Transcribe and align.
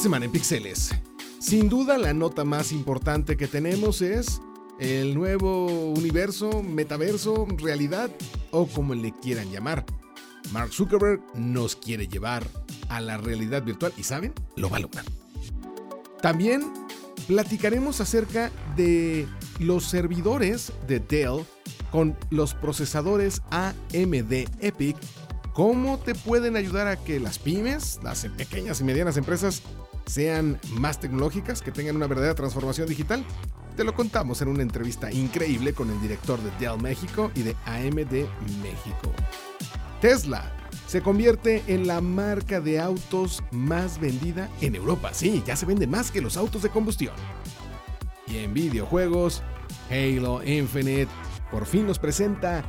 semana 0.00 0.24
en 0.24 0.32
Pixeles. 0.32 0.94
Sin 1.40 1.68
duda 1.68 1.98
la 1.98 2.14
nota 2.14 2.42
más 2.42 2.72
importante 2.72 3.36
que 3.36 3.46
tenemos 3.46 4.00
es 4.00 4.40
el 4.78 5.14
nuevo 5.14 5.66
universo, 5.90 6.62
metaverso, 6.62 7.46
realidad 7.58 8.10
o 8.50 8.66
como 8.66 8.94
le 8.94 9.12
quieran 9.12 9.50
llamar. 9.50 9.84
Mark 10.52 10.72
Zuckerberg 10.72 11.20
nos 11.34 11.76
quiere 11.76 12.08
llevar 12.08 12.46
a 12.88 13.02
la 13.02 13.18
realidad 13.18 13.62
virtual 13.62 13.92
y 13.98 14.02
saben, 14.02 14.32
lo 14.56 14.70
va 14.70 14.78
a 14.78 14.80
lograr. 14.80 15.04
También 16.22 16.72
platicaremos 17.26 18.00
acerca 18.00 18.50
de 18.76 19.28
los 19.58 19.84
servidores 19.84 20.72
de 20.88 21.00
Dell 21.00 21.44
con 21.92 22.16
los 22.30 22.54
procesadores 22.54 23.42
AMD 23.50 24.32
EPIC 24.60 24.96
cómo 25.52 25.98
te 25.98 26.14
pueden 26.14 26.56
ayudar 26.56 26.86
a 26.86 26.96
que 26.96 27.20
las 27.20 27.38
pymes, 27.38 28.00
las 28.02 28.24
pequeñas 28.36 28.80
y 28.80 28.84
medianas 28.84 29.16
empresas, 29.16 29.62
sean 30.10 30.58
más 30.72 30.98
tecnológicas, 30.98 31.62
que 31.62 31.70
tengan 31.70 31.96
una 31.96 32.06
verdadera 32.06 32.34
transformación 32.34 32.88
digital. 32.88 33.24
Te 33.76 33.84
lo 33.84 33.94
contamos 33.94 34.42
en 34.42 34.48
una 34.48 34.62
entrevista 34.62 35.10
increíble 35.12 35.72
con 35.72 35.88
el 35.90 36.00
director 36.00 36.40
de 36.40 36.50
Dell 36.58 36.82
México 36.82 37.30
y 37.34 37.42
de 37.42 37.56
AMD 37.64 38.26
México. 38.60 39.12
Tesla 40.00 40.52
se 40.86 41.00
convierte 41.00 41.62
en 41.68 41.86
la 41.86 42.00
marca 42.00 42.60
de 42.60 42.80
autos 42.80 43.42
más 43.52 44.00
vendida 44.00 44.48
en 44.60 44.74
Europa. 44.74 45.14
Sí, 45.14 45.42
ya 45.46 45.54
se 45.54 45.66
vende 45.66 45.86
más 45.86 46.10
que 46.10 46.20
los 46.20 46.36
autos 46.36 46.62
de 46.62 46.70
combustión. 46.70 47.14
Y 48.26 48.38
en 48.38 48.52
videojuegos, 48.52 49.42
Halo 49.90 50.42
Infinite 50.42 51.10
por 51.50 51.66
fin 51.66 51.86
nos 51.86 51.98
presenta 51.98 52.64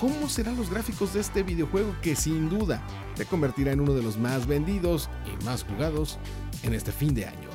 cómo 0.00 0.28
serán 0.28 0.56
los 0.56 0.70
gráficos 0.70 1.14
de 1.14 1.20
este 1.20 1.42
videojuego 1.42 1.94
que 2.02 2.16
sin 2.16 2.48
duda 2.48 2.82
te 3.16 3.24
convertirá 3.24 3.72
en 3.72 3.80
uno 3.80 3.94
de 3.94 4.02
los 4.02 4.18
más 4.18 4.46
vendidos 4.46 5.08
y 5.26 5.44
más 5.44 5.64
jugados 5.64 6.18
en 6.62 6.74
este 6.74 6.92
fin 6.92 7.14
de 7.14 7.26
año. 7.26 7.48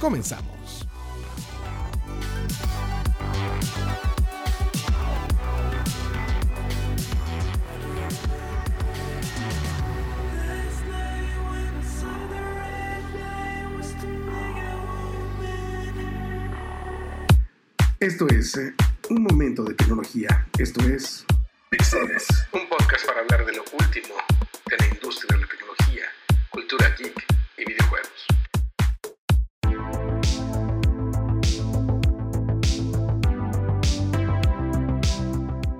Comenzamos. 0.00 0.86
Esto 18.02 18.26
es 18.26 18.56
eh, 18.56 18.74
un 19.10 19.22
momento 19.22 19.64
de 19.64 19.74
tecnología. 19.74 20.46
Esto 20.58 20.80
es 20.86 21.24
Pixeles. 21.70 22.26
Un 22.52 22.68
podcast 22.68 23.06
para 23.06 23.20
hablar 23.20 23.44
de 23.44 23.52
lo 23.52 23.62
último 23.80 24.14
de 24.68 24.76
la 24.78 24.86
industria 24.94 25.36
de 25.36 25.42
la 25.42 25.48
tecnología, 25.48 26.02
cultura 26.50 26.94
geek 26.98 27.24
y 27.58 27.64
videojuegos. 27.64 28.26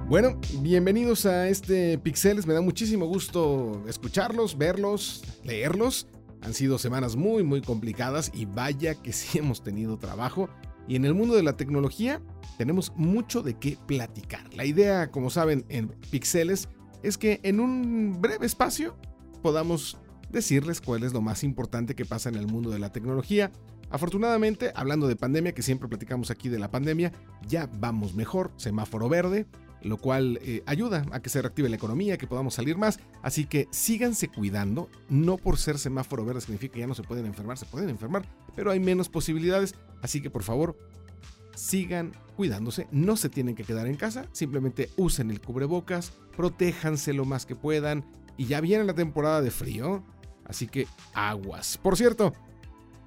Bueno, 0.08 0.40
bienvenidos 0.60 1.26
a 1.26 1.48
este 1.48 1.98
Pixeles. 1.98 2.46
Me 2.46 2.54
da 2.54 2.60
muchísimo 2.60 3.06
gusto 3.06 3.82
escucharlos, 3.88 4.58
verlos, 4.58 5.22
leerlos. 5.44 6.08
Han 6.42 6.54
sido 6.54 6.76
semanas 6.78 7.14
muy, 7.14 7.44
muy 7.44 7.62
complicadas 7.62 8.30
y 8.34 8.46
vaya 8.46 8.94
que 8.94 9.12
sí 9.12 9.38
hemos 9.38 9.62
tenido 9.62 9.98
trabajo. 9.98 10.48
Y 10.88 10.96
en 10.96 11.04
el 11.04 11.14
mundo 11.14 11.36
de 11.36 11.44
la 11.44 11.56
tecnología 11.56 12.20
tenemos 12.56 12.92
mucho 12.96 13.42
de 13.42 13.54
qué 13.54 13.78
platicar. 13.86 14.52
La 14.54 14.64
idea, 14.64 15.10
como 15.10 15.30
saben, 15.30 15.64
en 15.68 15.88
Pixeles 16.10 16.68
es 17.02 17.18
que 17.18 17.40
en 17.42 17.60
un 17.60 18.20
breve 18.20 18.46
espacio 18.46 18.96
podamos 19.42 19.98
decirles 20.30 20.80
cuál 20.80 21.02
es 21.02 21.12
lo 21.12 21.20
más 21.20 21.44
importante 21.44 21.94
que 21.94 22.04
pasa 22.04 22.28
en 22.28 22.36
el 22.36 22.46
mundo 22.46 22.70
de 22.70 22.78
la 22.78 22.92
tecnología. 22.92 23.52
Afortunadamente, 23.90 24.72
hablando 24.74 25.06
de 25.06 25.16
pandemia, 25.16 25.52
que 25.52 25.62
siempre 25.62 25.88
platicamos 25.88 26.30
aquí 26.30 26.48
de 26.48 26.58
la 26.58 26.70
pandemia, 26.70 27.12
ya 27.46 27.68
vamos 27.78 28.14
mejor, 28.14 28.50
semáforo 28.56 29.08
verde, 29.08 29.46
lo 29.82 29.98
cual 29.98 30.38
eh, 30.42 30.62
ayuda 30.66 31.04
a 31.12 31.20
que 31.20 31.28
se 31.28 31.42
reactive 31.42 31.68
la 31.68 31.76
economía, 31.76 32.16
que 32.16 32.26
podamos 32.26 32.54
salir 32.54 32.78
más. 32.78 33.00
Así 33.22 33.44
que 33.44 33.68
síganse 33.70 34.28
cuidando, 34.28 34.88
no 35.10 35.36
por 35.36 35.58
ser 35.58 35.78
semáforo 35.78 36.24
verde 36.24 36.40
significa 36.40 36.74
que 36.74 36.80
ya 36.80 36.86
no 36.86 36.94
se 36.94 37.02
pueden 37.02 37.26
enfermar, 37.26 37.58
se 37.58 37.66
pueden 37.66 37.90
enfermar, 37.90 38.24
pero 38.56 38.70
hay 38.70 38.80
menos 38.80 39.08
posibilidades. 39.08 39.74
Así 40.00 40.22
que 40.22 40.30
por 40.30 40.42
favor, 40.42 40.76
sigan 41.62 42.12
cuidándose, 42.36 42.88
no 42.90 43.16
se 43.16 43.28
tienen 43.28 43.54
que 43.54 43.62
quedar 43.62 43.86
en 43.86 43.94
casa, 43.94 44.26
simplemente 44.32 44.90
usen 44.96 45.30
el 45.30 45.40
cubrebocas, 45.40 46.12
protéjanse 46.36 47.12
lo 47.12 47.24
más 47.24 47.46
que 47.46 47.54
puedan 47.54 48.04
y 48.36 48.46
ya 48.46 48.60
viene 48.60 48.84
la 48.84 48.94
temporada 48.94 49.40
de 49.40 49.52
frío, 49.52 50.02
así 50.44 50.66
que 50.66 50.88
aguas. 51.14 51.78
Por 51.78 51.96
cierto, 51.96 52.34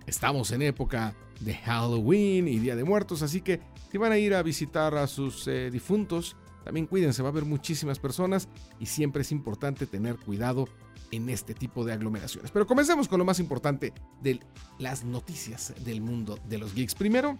estamos 0.07 0.51
en 0.51 0.61
época 0.61 1.13
de 1.41 1.53
Halloween 1.53 2.47
y 2.47 2.59
Día 2.59 2.77
de 2.77 2.85
Muertos, 2.85 3.21
así 3.23 3.41
que 3.41 3.59
si 3.91 3.97
van 3.97 4.13
a 4.13 4.17
ir 4.17 4.33
a 4.33 4.41
visitar 4.41 4.95
a 4.95 5.07
sus 5.07 5.47
eh, 5.47 5.69
difuntos, 5.69 6.37
también 6.63 6.87
cuídense, 6.87 7.21
va 7.21 7.29
a 7.29 7.31
haber 7.31 7.45
muchísimas 7.45 7.99
personas 7.99 8.47
y 8.79 8.85
siempre 8.85 9.23
es 9.23 9.33
importante 9.33 9.85
tener 9.85 10.15
cuidado 10.15 10.69
en 11.11 11.29
este 11.29 11.53
tipo 11.53 11.83
de 11.83 11.91
aglomeraciones. 11.91 12.51
Pero 12.51 12.65
comencemos 12.65 13.09
con 13.09 13.19
lo 13.19 13.25
más 13.25 13.39
importante 13.39 13.93
de 14.21 14.39
las 14.79 15.03
noticias 15.03 15.73
del 15.83 15.99
mundo 16.01 16.39
de 16.47 16.57
los 16.57 16.73
geeks. 16.73 16.95
Primero, 16.95 17.37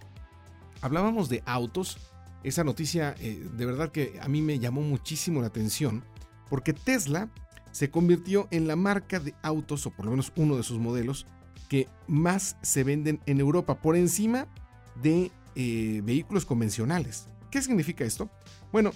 hablábamos 0.82 1.30
de 1.30 1.44
autos. 1.46 1.98
Esa 2.44 2.64
noticia 2.64 3.16
eh, 3.20 3.48
de 3.52 3.66
verdad 3.66 3.92
que 3.92 4.20
a 4.22 4.28
mí 4.28 4.42
me 4.42 4.60
llamó 4.60 4.82
muchísimo 4.82 5.42
la 5.42 5.48
atención 5.48 6.04
porque 6.50 6.74
Tesla 6.74 7.30
se 7.72 7.90
convirtió 7.90 8.48
en 8.52 8.68
la 8.68 8.76
marca 8.76 9.20
de 9.20 9.36
autos, 9.42 9.86
o 9.86 9.92
por 9.92 10.06
lo 10.06 10.12
menos 10.12 10.32
uno 10.38 10.56
de 10.56 10.64
sus 10.64 10.80
modelos, 10.80 11.28
que 11.68 11.90
más 12.08 12.58
se 12.62 12.84
venden 12.84 13.20
en 13.26 13.40
Europa, 13.40 13.82
por 13.82 13.98
encima 13.98 14.48
de 15.02 15.32
eh, 15.56 16.02
vehículos 16.04 16.46
convencionales. 16.46 17.28
¿Qué 17.52 17.62
significa 17.62 18.06
esto? 18.06 18.30
Bueno, 18.72 18.92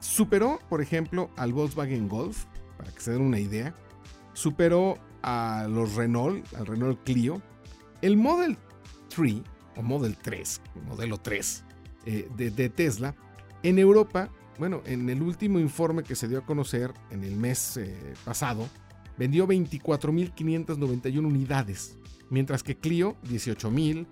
superó, 0.00 0.58
por 0.70 0.80
ejemplo, 0.80 1.30
al 1.36 1.52
Volkswagen 1.52 2.08
Golf, 2.08 2.44
para 2.78 2.92
que 2.92 3.00
se 3.00 3.12
den 3.12 3.22
una 3.22 3.40
idea, 3.40 3.74
superó 4.32 4.98
a 5.22 5.66
los 5.68 5.94
Renault, 5.94 6.46
al 6.54 6.66
Renault 6.66 7.02
Clio, 7.04 7.42
el 8.00 8.16
Model 8.16 8.56
3 9.14 9.42
o 9.76 9.82
Model 9.82 10.16
3, 10.16 10.60
modelo 10.86 11.18
3 11.18 11.64
eh, 12.06 12.28
de, 12.36 12.68
Tesla, 12.68 13.14
en 13.62 13.78
Europa, 13.78 14.30
bueno, 14.58 14.82
en 14.84 15.08
el 15.08 15.22
último 15.22 15.58
informe 15.58 16.02
que 16.02 16.14
se 16.14 16.28
dio 16.28 16.38
a 16.38 16.46
conocer 16.46 16.92
en 17.10 17.24
el 17.24 17.36
mes 17.36 17.76
eh, 17.76 18.14
pasado, 18.24 18.68
vendió 19.16 19.46
24.591 19.46 21.18
unidades, 21.18 21.98
mientras 22.30 22.62
que 22.62 22.76
Clio 22.76 23.16
18.000, 23.24 24.06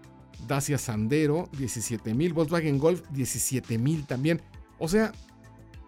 Dacia 0.46 0.78
Sandero 0.78 1.48
17.000, 1.52 2.32
Volkswagen 2.32 2.78
Golf 2.78 3.02
17.000 3.12 4.06
también. 4.06 4.42
O 4.78 4.88
sea, 4.88 5.12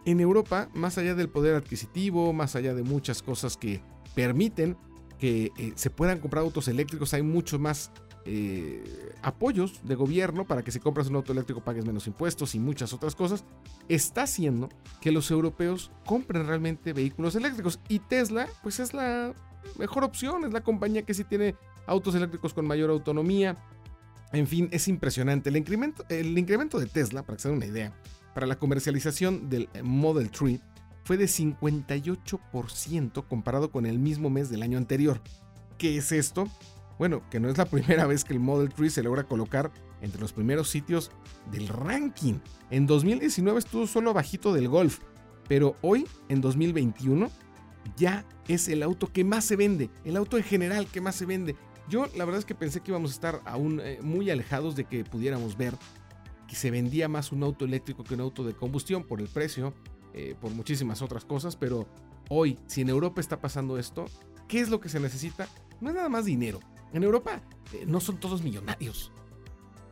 en 0.05 0.21
Europa, 0.21 0.69
más 0.75 0.99
allá 0.99 1.15
del 1.15 1.29
poder 1.29 1.55
adquisitivo, 1.55 2.33
más 2.33 2.57
allá 2.57 2.75
de 2.75 2.83
muchas 2.83 3.23
cosas 3.23 3.57
que 3.57 3.83
permiten 4.15 4.77
que 5.19 5.51
eh, 5.57 5.73
se 5.77 5.91
puedan 5.91 6.19
comprar 6.19 6.45
autos 6.45 6.69
eléctricos, 6.69 7.15
hay 7.15 7.23
mucho 7.23 7.59
más 7.59 7.91
eh, 8.27 9.13
apoyos 9.23 9.81
de 9.85 9.95
gobierno 9.95 10.47
para 10.47 10.63
que 10.63 10.71
si 10.71 10.81
compras 10.81 11.09
un 11.09 11.17
auto 11.17 11.33
eléctrico 11.33 11.63
pagues 11.63 11.85
menos 11.85 12.07
impuestos 12.07 12.55
y 12.55 12.59
muchas 12.59 12.93
otras 12.93 13.15
cosas, 13.15 13.45
está 13.89 14.23
haciendo 14.23 14.69
que 15.01 15.13
los 15.13 15.31
europeos 15.31 15.91
compren 16.07 16.47
realmente 16.47 16.93
vehículos 16.93 17.35
eléctricos. 17.35 17.81
Y 17.89 17.99
Tesla, 17.99 18.49
pues 18.63 18.81
es 18.81 18.95
la 18.95 19.35
mejor 19.79 20.05
opción, 20.05 20.45
es 20.45 20.53
la 20.53 20.63
compañía 20.63 21.03
que 21.03 21.15
sí 21.15 21.25
tiene 21.25 21.57
autos 21.87 22.15
eléctricos 22.15 22.55
con 22.55 22.67
mayor 22.67 22.91
autonomía. 22.91 23.59
En 24.33 24.47
fin, 24.47 24.69
es 24.73 24.89
impresionante. 24.89 25.51
El 25.51 25.57
incremento, 25.57 26.05
el 26.09 26.37
incremento 26.39 26.79
de 26.79 26.87
Tesla, 26.87 27.23
para 27.23 27.37
que 27.37 27.43
se 27.43 27.49
den 27.49 27.59
una 27.59 27.67
idea, 27.67 27.93
para 28.35 28.47
la 28.47 28.59
comercialización 28.59 29.49
del 29.49 29.69
Model 29.83 30.31
3 30.31 30.61
fue 31.05 31.17
de 31.19 31.27
58% 31.27 33.29
comparado 33.29 33.71
con 33.71 33.87
el 33.87 33.99
mismo 33.99 34.31
mes 34.31 34.51
del 34.51 34.63
año 34.63 34.79
anterior. 34.79 35.21
¿Qué 35.79 35.99
es 35.99 36.13
esto? 36.13 36.49
Bueno, 36.99 37.23
que 37.31 37.41
no 37.41 37.49
es 37.49 37.59
la 37.59 37.65
primera 37.71 38.07
vez 38.07 38.25
que 38.25 38.33
el 38.33 38.41
Model 38.41 38.73
3 38.73 38.93
se 38.93 39.03
logra 39.03 39.25
colocar 39.25 39.71
entre 40.01 40.21
los 40.21 40.33
primeros 40.33 40.69
sitios 40.69 41.11
del 41.51 41.69
ranking. 41.69 42.35
En 42.71 42.87
2019 42.87 43.59
estuvo 43.59 43.87
solo 43.87 44.13
bajito 44.13 44.53
del 44.53 44.69
Golf, 44.69 45.01
pero 45.49 45.77
hoy, 45.83 46.07
en 46.29 46.41
2021, 46.41 47.31
ya 47.97 48.25
es 48.49 48.69
el 48.69 48.83
auto 48.83 49.13
que 49.13 49.25
más 49.25 49.45
se 49.45 49.57
vende, 49.57 49.91
el 50.05 50.17
auto 50.17 50.37
en 50.37 50.45
general 50.45 50.87
que 50.87 51.01
más 51.01 51.17
se 51.17 51.27
vende. 51.27 51.57
Yo 51.89 52.07
la 52.17 52.25
verdad 52.25 52.39
es 52.39 52.45
que 52.45 52.55
pensé 52.55 52.81
que 52.81 52.91
íbamos 52.91 53.11
a 53.11 53.15
estar 53.15 53.41
aún 53.45 53.81
eh, 53.83 53.99
muy 54.03 54.31
alejados 54.31 54.75
de 54.75 54.85
que 54.85 55.05
pudiéramos 55.05 55.57
ver 55.57 55.75
que 56.49 56.57
se 56.57 56.71
vendía 56.71 57.09
más 57.09 57.33
un 57.33 57.43
auto 57.43 57.65
eléctrico 57.65 58.05
que 58.05 58.15
un 58.15 58.21
auto 58.21 58.45
de 58.45 58.55
combustión 58.55 59.05
por 59.05 59.21
el 59.21 59.29
precio, 59.29 59.75
eh, 60.15 60.35
por 60.41 60.51
muchísimas 60.53 61.03
otras 61.03 61.25
cosas, 61.25 61.57
pero 61.57 61.87
hoy, 62.29 62.59
si 62.67 62.81
en 62.81 62.89
Europa 62.89 63.21
está 63.21 63.41
pasando 63.41 63.79
esto, 63.79 64.07
¿qué 64.49 64.61
es 64.61 64.69
lo 64.69 64.81
que 64.81 64.89
se 64.89 65.01
necesita? 65.01 65.49
No 65.81 65.91
es 65.91 65.97
nada 65.97 66.09
más 66.09 66.25
dinero, 66.25 66.61
en 66.95 67.03
Europa 67.03 67.43
eh, 67.73 67.85
no 67.87 68.01
son 68.01 68.19
todos 68.19 68.43
millonarios. 68.43 69.13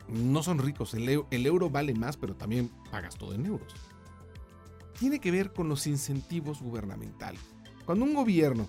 No 0.07 0.41
son 0.41 0.57
ricos. 0.57 0.93
El, 0.93 1.45
euro 1.45 1.69
vale 1.69 1.93
más, 1.93 2.17
pero 2.17 2.35
también 2.35 2.71
pagas 2.89 3.15
todo 3.15 3.33
en 3.33 3.45
euros. 3.45 3.73
Tiene 4.97 5.19
que 5.19 5.31
ver 5.31 5.53
con 5.53 5.69
los 5.69 5.85
incentivos 5.85 6.61
gubernamentales. 6.61 7.41
Cuando 7.85 8.05
un 8.05 8.13
gobierno 8.13 8.67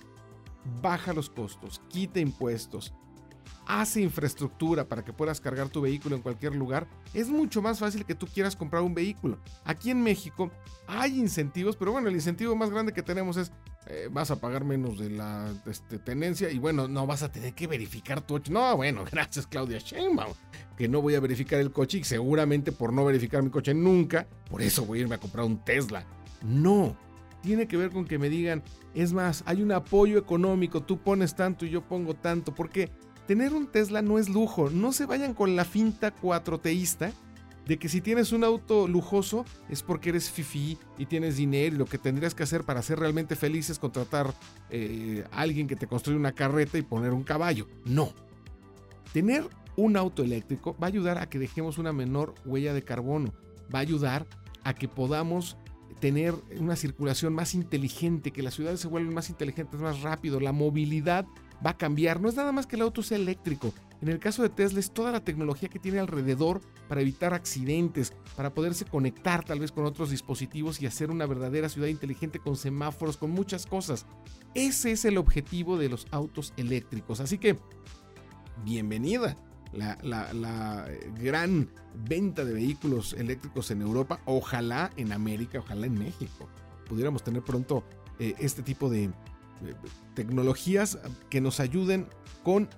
baja 0.82 1.12
los 1.12 1.30
costos, 1.30 1.80
quita 1.88 2.20
impuestos 2.20 2.92
hace 3.66 4.00
infraestructura 4.00 4.88
para 4.88 5.04
que 5.04 5.12
puedas 5.12 5.40
cargar 5.40 5.68
tu 5.68 5.80
vehículo 5.80 6.16
en 6.16 6.22
cualquier 6.22 6.54
lugar, 6.54 6.88
es 7.12 7.28
mucho 7.28 7.62
más 7.62 7.78
fácil 7.78 8.04
que 8.04 8.14
tú 8.14 8.26
quieras 8.26 8.56
comprar 8.56 8.82
un 8.82 8.94
vehículo. 8.94 9.38
Aquí 9.64 9.90
en 9.90 10.02
México 10.02 10.50
hay 10.86 11.18
incentivos, 11.18 11.76
pero 11.76 11.92
bueno, 11.92 12.08
el 12.08 12.14
incentivo 12.14 12.56
más 12.56 12.70
grande 12.70 12.92
que 12.92 13.02
tenemos 13.02 13.36
es 13.36 13.52
eh, 13.86 14.08
vas 14.10 14.30
a 14.30 14.40
pagar 14.40 14.64
menos 14.64 14.98
de 14.98 15.10
la 15.10 15.52
este, 15.66 15.98
tenencia 15.98 16.50
y 16.50 16.58
bueno, 16.58 16.88
no 16.88 17.06
vas 17.06 17.22
a 17.22 17.30
tener 17.30 17.54
que 17.54 17.66
verificar 17.66 18.22
tu 18.22 18.34
coche. 18.34 18.52
No, 18.52 18.76
bueno, 18.76 19.04
gracias 19.10 19.46
Claudia 19.46 19.78
Sheinbaum, 19.78 20.32
que 20.76 20.88
no 20.88 21.02
voy 21.02 21.14
a 21.14 21.20
verificar 21.20 21.60
el 21.60 21.70
coche 21.70 21.98
y 21.98 22.04
seguramente 22.04 22.72
por 22.72 22.92
no 22.92 23.04
verificar 23.04 23.42
mi 23.42 23.50
coche 23.50 23.74
nunca, 23.74 24.26
por 24.48 24.62
eso 24.62 24.86
voy 24.86 24.98
a 24.98 25.02
irme 25.02 25.16
a 25.16 25.18
comprar 25.18 25.44
un 25.44 25.62
Tesla. 25.64 26.06
No, 26.42 26.96
tiene 27.42 27.68
que 27.68 27.76
ver 27.76 27.90
con 27.90 28.06
que 28.06 28.18
me 28.18 28.30
digan, 28.30 28.62
es 28.94 29.12
más, 29.12 29.42
hay 29.46 29.62
un 29.62 29.72
apoyo 29.72 30.18
económico, 30.18 30.82
tú 30.82 30.98
pones 30.98 31.34
tanto 31.34 31.66
y 31.66 31.70
yo 31.70 31.82
pongo 31.82 32.14
tanto, 32.14 32.54
porque 32.54 32.90
tener 33.26 33.52
un 33.52 33.66
Tesla 33.66 34.00
no 34.00 34.18
es 34.18 34.30
lujo, 34.30 34.70
no 34.70 34.92
se 34.92 35.04
vayan 35.04 35.34
con 35.34 35.56
la 35.56 35.64
finta 35.66 36.10
cuatroteísta 36.10 37.12
de 37.66 37.78
que 37.78 37.88
si 37.88 38.00
tienes 38.00 38.32
un 38.32 38.44
auto 38.44 38.86
lujoso 38.86 39.44
es 39.68 39.82
porque 39.82 40.10
eres 40.10 40.30
fifi 40.30 40.78
y 40.98 41.06
tienes 41.06 41.36
dinero 41.36 41.74
y 41.74 41.78
lo 41.78 41.86
que 41.86 41.98
tendrías 41.98 42.34
que 42.34 42.42
hacer 42.42 42.64
para 42.64 42.82
ser 42.82 42.98
realmente 42.98 43.36
feliz 43.36 43.70
es 43.70 43.78
contratar 43.78 44.34
eh, 44.70 45.24
a 45.32 45.40
alguien 45.40 45.66
que 45.66 45.76
te 45.76 45.86
construya 45.86 46.18
una 46.18 46.32
carreta 46.32 46.76
y 46.78 46.82
poner 46.82 47.12
un 47.12 47.22
caballo. 47.22 47.66
No. 47.84 48.12
Tener 49.12 49.44
un 49.76 49.96
auto 49.96 50.22
eléctrico 50.22 50.76
va 50.80 50.86
a 50.86 50.88
ayudar 50.88 51.18
a 51.18 51.28
que 51.28 51.38
dejemos 51.38 51.78
una 51.78 51.92
menor 51.92 52.34
huella 52.44 52.74
de 52.74 52.82
carbono, 52.82 53.32
va 53.74 53.78
a 53.78 53.82
ayudar 53.82 54.26
a 54.62 54.74
que 54.74 54.88
podamos 54.88 55.56
tener 56.00 56.34
una 56.58 56.76
circulación 56.76 57.32
más 57.32 57.54
inteligente, 57.54 58.30
que 58.30 58.42
las 58.42 58.54
ciudades 58.54 58.80
se 58.80 58.88
vuelvan 58.88 59.14
más 59.14 59.30
inteligentes, 59.30 59.80
más 59.80 60.02
rápido, 60.02 60.40
la 60.40 60.52
movilidad 60.52 61.24
va 61.64 61.70
a 61.70 61.76
cambiar. 61.78 62.20
No 62.20 62.28
es 62.28 62.36
nada 62.36 62.52
más 62.52 62.66
que 62.66 62.76
el 62.76 62.82
auto 62.82 63.02
sea 63.02 63.16
eléctrico. 63.16 63.72
En 64.00 64.08
el 64.08 64.18
caso 64.18 64.42
de 64.42 64.48
Tesla 64.48 64.80
es 64.80 64.90
toda 64.90 65.12
la 65.12 65.24
tecnología 65.24 65.68
que 65.68 65.78
tiene 65.78 65.98
alrededor 65.98 66.60
para 66.88 67.00
evitar 67.00 67.32
accidentes, 67.32 68.12
para 68.36 68.52
poderse 68.52 68.84
conectar 68.84 69.44
tal 69.44 69.60
vez 69.60 69.72
con 69.72 69.84
otros 69.84 70.10
dispositivos 70.10 70.80
y 70.82 70.86
hacer 70.86 71.10
una 71.10 71.26
verdadera 71.26 71.68
ciudad 71.68 71.88
inteligente 71.88 72.38
con 72.38 72.56
semáforos, 72.56 73.16
con 73.16 73.30
muchas 73.30 73.66
cosas. 73.66 74.06
Ese 74.54 74.92
es 74.92 75.04
el 75.04 75.16
objetivo 75.16 75.78
de 75.78 75.88
los 75.88 76.06
autos 76.10 76.52
eléctricos. 76.56 77.20
Así 77.20 77.38
que, 77.38 77.58
bienvenida. 78.64 79.36
La, 79.72 80.86
gran 81.20 81.68
venta 82.08 82.44
de 82.44 82.52
vehículos 82.52 83.12
eléctricos 83.14 83.72
en 83.72 83.82
Europa, 83.82 84.20
ojalá 84.24 84.90
en 84.96 85.12
América, 85.12 85.58
ojalá 85.58 85.86
en 85.86 85.98
México. 85.98 86.48
Pudiéramos 86.88 87.24
tener 87.24 87.42
pronto 87.42 87.82
eh, 88.20 88.34
este 88.38 88.62
tipo 88.62 88.88
de, 88.88 89.10
tecnologías 90.14 90.98
que 91.30 91.40
nos 91.40 91.60
ayuden 91.60 92.06
con 92.42 92.68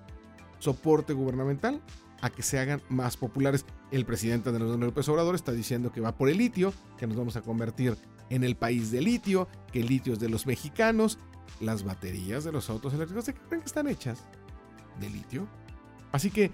soporte 0.67 1.13
gubernamental 1.13 1.81
a 2.21 2.31
que 2.31 2.43
se 2.43 2.59
hagan 2.59 2.83
más 2.89 3.17
populares. 3.17 3.65
El 3.93 4.05
presidente 4.05 4.51
de 4.51 4.59
la 4.59 4.65
Unión 4.65 4.81
López 4.81 5.09
Obrador 5.09 5.37
está 5.37 5.53
diciendo 5.53 5.93
que 5.93 6.01
va 6.01 6.17
por 6.17 6.29
el 6.29 6.39
litio, 6.39 6.73
que 6.99 7.07
nos 7.07 7.17
vamos 7.17 7.37
a 7.37 7.43
convertir 7.43 7.97
en 8.31 8.43
el 8.43 8.57
país 8.57 8.91
de 8.91 9.01
litio, 9.01 9.47
que 9.73 9.81
el 9.81 9.87
litio 9.87 10.15
es 10.15 10.19
de 10.19 10.29
los 10.29 10.45
mexicanos. 10.45 11.21
Las 11.61 11.85
baterías 11.85 12.43
de 12.43 12.51
los 12.51 12.69
autos 12.69 12.93
eléctricos, 12.95 13.27
¿de 13.27 13.35
qué 13.35 13.41
creen 13.43 13.61
que 13.61 13.67
están 13.67 13.87
hechas? 13.87 14.25
De 14.99 15.09
litio. 15.09 15.47
Así 16.11 16.33
que, 16.33 16.51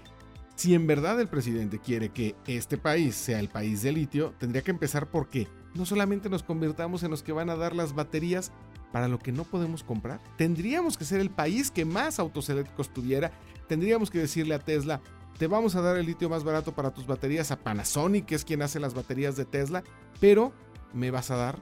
si 0.55 0.75
en 0.75 0.85
verdad 0.85 1.19
el 1.19 1.27
presidente 1.27 1.79
quiere 1.79 2.09
que 2.09 2.35
este 2.45 2.77
país 2.77 3.15
sea 3.15 3.39
el 3.39 3.49
país 3.49 3.81
de 3.81 3.93
litio, 3.93 4.35
tendría 4.37 4.61
que 4.61 4.69
empezar 4.69 5.09
porque 5.09 5.47
no 5.73 5.87
solamente 5.87 6.29
nos 6.29 6.43
convirtamos 6.43 7.01
en 7.01 7.09
los 7.09 7.23
que 7.23 7.31
van 7.31 7.49
a 7.49 7.55
dar 7.55 7.75
las 7.75 7.95
baterías 7.95 8.51
para 8.93 9.07
lo 9.07 9.17
que 9.17 9.31
no 9.31 9.43
podemos 9.43 9.83
comprar. 9.83 10.21
Tendríamos 10.37 10.97
que 10.97 11.03
ser 11.03 11.19
el 11.19 11.31
país 11.31 11.71
que 11.71 11.83
más 11.83 12.19
autos 12.19 12.47
eléctricos 12.49 12.93
tuviera. 12.93 13.31
Tendríamos 13.73 14.11
que 14.11 14.19
decirle 14.19 14.53
a 14.53 14.59
Tesla, 14.59 15.01
te 15.39 15.47
vamos 15.47 15.73
a 15.73 15.81
dar 15.81 15.97
el 15.97 16.05
litio 16.05 16.29
más 16.29 16.43
barato 16.43 16.75
para 16.75 16.91
tus 16.91 17.07
baterías 17.07 17.49
a 17.49 17.57
Panasonic, 17.57 18.27
que 18.27 18.35
es 18.35 18.45
quien 18.45 18.61
hace 18.61 18.79
las 18.79 18.93
baterías 18.93 19.35
de 19.35 19.45
Tesla, 19.45 19.83
pero 20.19 20.53
me 20.93 21.09
vas 21.09 21.31
a 21.31 21.37
dar 21.37 21.59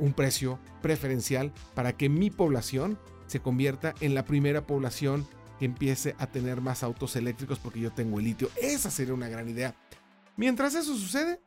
un 0.00 0.14
precio 0.14 0.58
preferencial 0.82 1.52
para 1.76 1.96
que 1.96 2.08
mi 2.08 2.28
población 2.28 2.98
se 3.28 3.38
convierta 3.38 3.94
en 4.00 4.16
la 4.16 4.24
primera 4.24 4.66
población 4.66 5.28
que 5.60 5.66
empiece 5.66 6.16
a 6.18 6.26
tener 6.26 6.60
más 6.60 6.82
autos 6.82 7.14
eléctricos 7.14 7.60
porque 7.60 7.78
yo 7.78 7.92
tengo 7.92 8.18
el 8.18 8.24
litio. 8.24 8.50
Esa 8.60 8.90
sería 8.90 9.14
una 9.14 9.28
gran 9.28 9.48
idea. 9.48 9.76
Mientras 10.36 10.74
eso 10.74 10.96
sucede, 10.96 11.40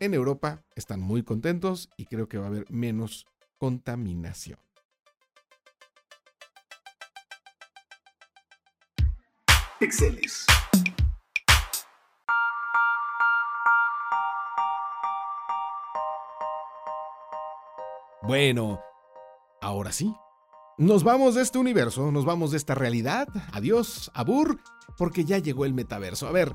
en 0.00 0.14
Europa 0.14 0.64
están 0.74 1.00
muy 1.02 1.22
contentos 1.22 1.90
y 1.98 2.06
creo 2.06 2.30
que 2.30 2.38
va 2.38 2.46
a 2.46 2.48
haber 2.48 2.64
menos 2.70 3.26
contaminación. 3.58 4.58
Pixeles. 9.84 10.46
Bueno, 18.22 18.80
ahora 19.60 19.92
sí. 19.92 20.14
Nos 20.78 21.04
vamos 21.04 21.34
de 21.34 21.42
este 21.42 21.58
universo, 21.58 22.10
nos 22.10 22.24
vamos 22.24 22.50
de 22.52 22.56
esta 22.56 22.74
realidad. 22.74 23.28
Adiós, 23.52 24.10
Abur, 24.14 24.58
porque 24.96 25.26
ya 25.26 25.36
llegó 25.36 25.66
el 25.66 25.74
metaverso. 25.74 26.28
A 26.28 26.32
ver, 26.32 26.54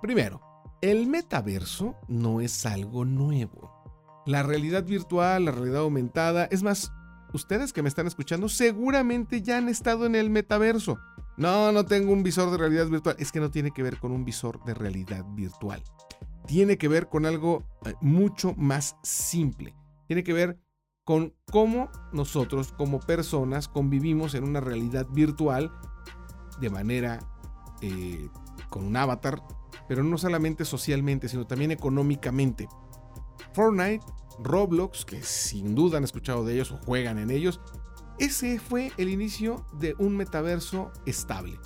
primero, 0.00 0.40
el 0.80 1.08
metaverso 1.08 1.96
no 2.08 2.40
es 2.40 2.64
algo 2.64 3.04
nuevo 3.04 3.70
la 4.24 4.42
realidad 4.42 4.84
virtual, 4.84 5.44
la 5.44 5.52
realidad 5.52 5.82
aumentada. 5.82 6.46
Es 6.46 6.62
más, 6.62 6.90
ustedes 7.34 7.74
que 7.74 7.82
me 7.82 7.90
están 7.90 8.06
escuchando 8.06 8.48
seguramente 8.48 9.42
ya 9.42 9.58
han 9.58 9.68
estado 9.68 10.06
en 10.06 10.14
el 10.14 10.30
metaverso. 10.30 10.98
No, 11.36 11.72
no 11.72 11.84
tengo 11.84 12.12
un 12.12 12.22
visor 12.22 12.50
de 12.50 12.58
realidad 12.58 12.88
virtual. 12.88 13.16
Es 13.18 13.32
que 13.32 13.40
no 13.40 13.50
tiene 13.50 13.70
que 13.70 13.82
ver 13.82 13.98
con 13.98 14.12
un 14.12 14.24
visor 14.24 14.62
de 14.64 14.74
realidad 14.74 15.24
virtual. 15.34 15.82
Tiene 16.46 16.78
que 16.78 16.88
ver 16.88 17.08
con 17.08 17.26
algo 17.26 17.64
eh, 17.84 17.94
mucho 18.00 18.54
más 18.56 18.96
simple. 19.02 19.74
Tiene 20.06 20.24
que 20.24 20.32
ver 20.32 20.58
con 21.04 21.34
cómo 21.50 21.90
nosotros 22.12 22.72
como 22.72 23.00
personas 23.00 23.68
convivimos 23.68 24.34
en 24.34 24.44
una 24.44 24.60
realidad 24.60 25.06
virtual 25.10 25.72
de 26.60 26.70
manera 26.70 27.18
eh, 27.80 28.28
con 28.68 28.84
un 28.84 28.96
avatar, 28.96 29.42
pero 29.88 30.04
no 30.04 30.18
solamente 30.18 30.64
socialmente, 30.64 31.28
sino 31.28 31.46
también 31.46 31.70
económicamente. 31.70 32.68
Fortnite, 33.52 34.04
Roblox, 34.38 35.04
que 35.04 35.22
sin 35.22 35.74
duda 35.74 35.98
han 35.98 36.04
escuchado 36.04 36.44
de 36.44 36.54
ellos 36.54 36.70
o 36.70 36.78
juegan 36.78 37.18
en 37.18 37.30
ellos, 37.30 37.60
ese 38.20 38.58
fue 38.58 38.92
el 38.98 39.08
inicio 39.08 39.64
de 39.80 39.94
un 39.98 40.16
metaverso 40.16 40.92
estable. 41.06 41.58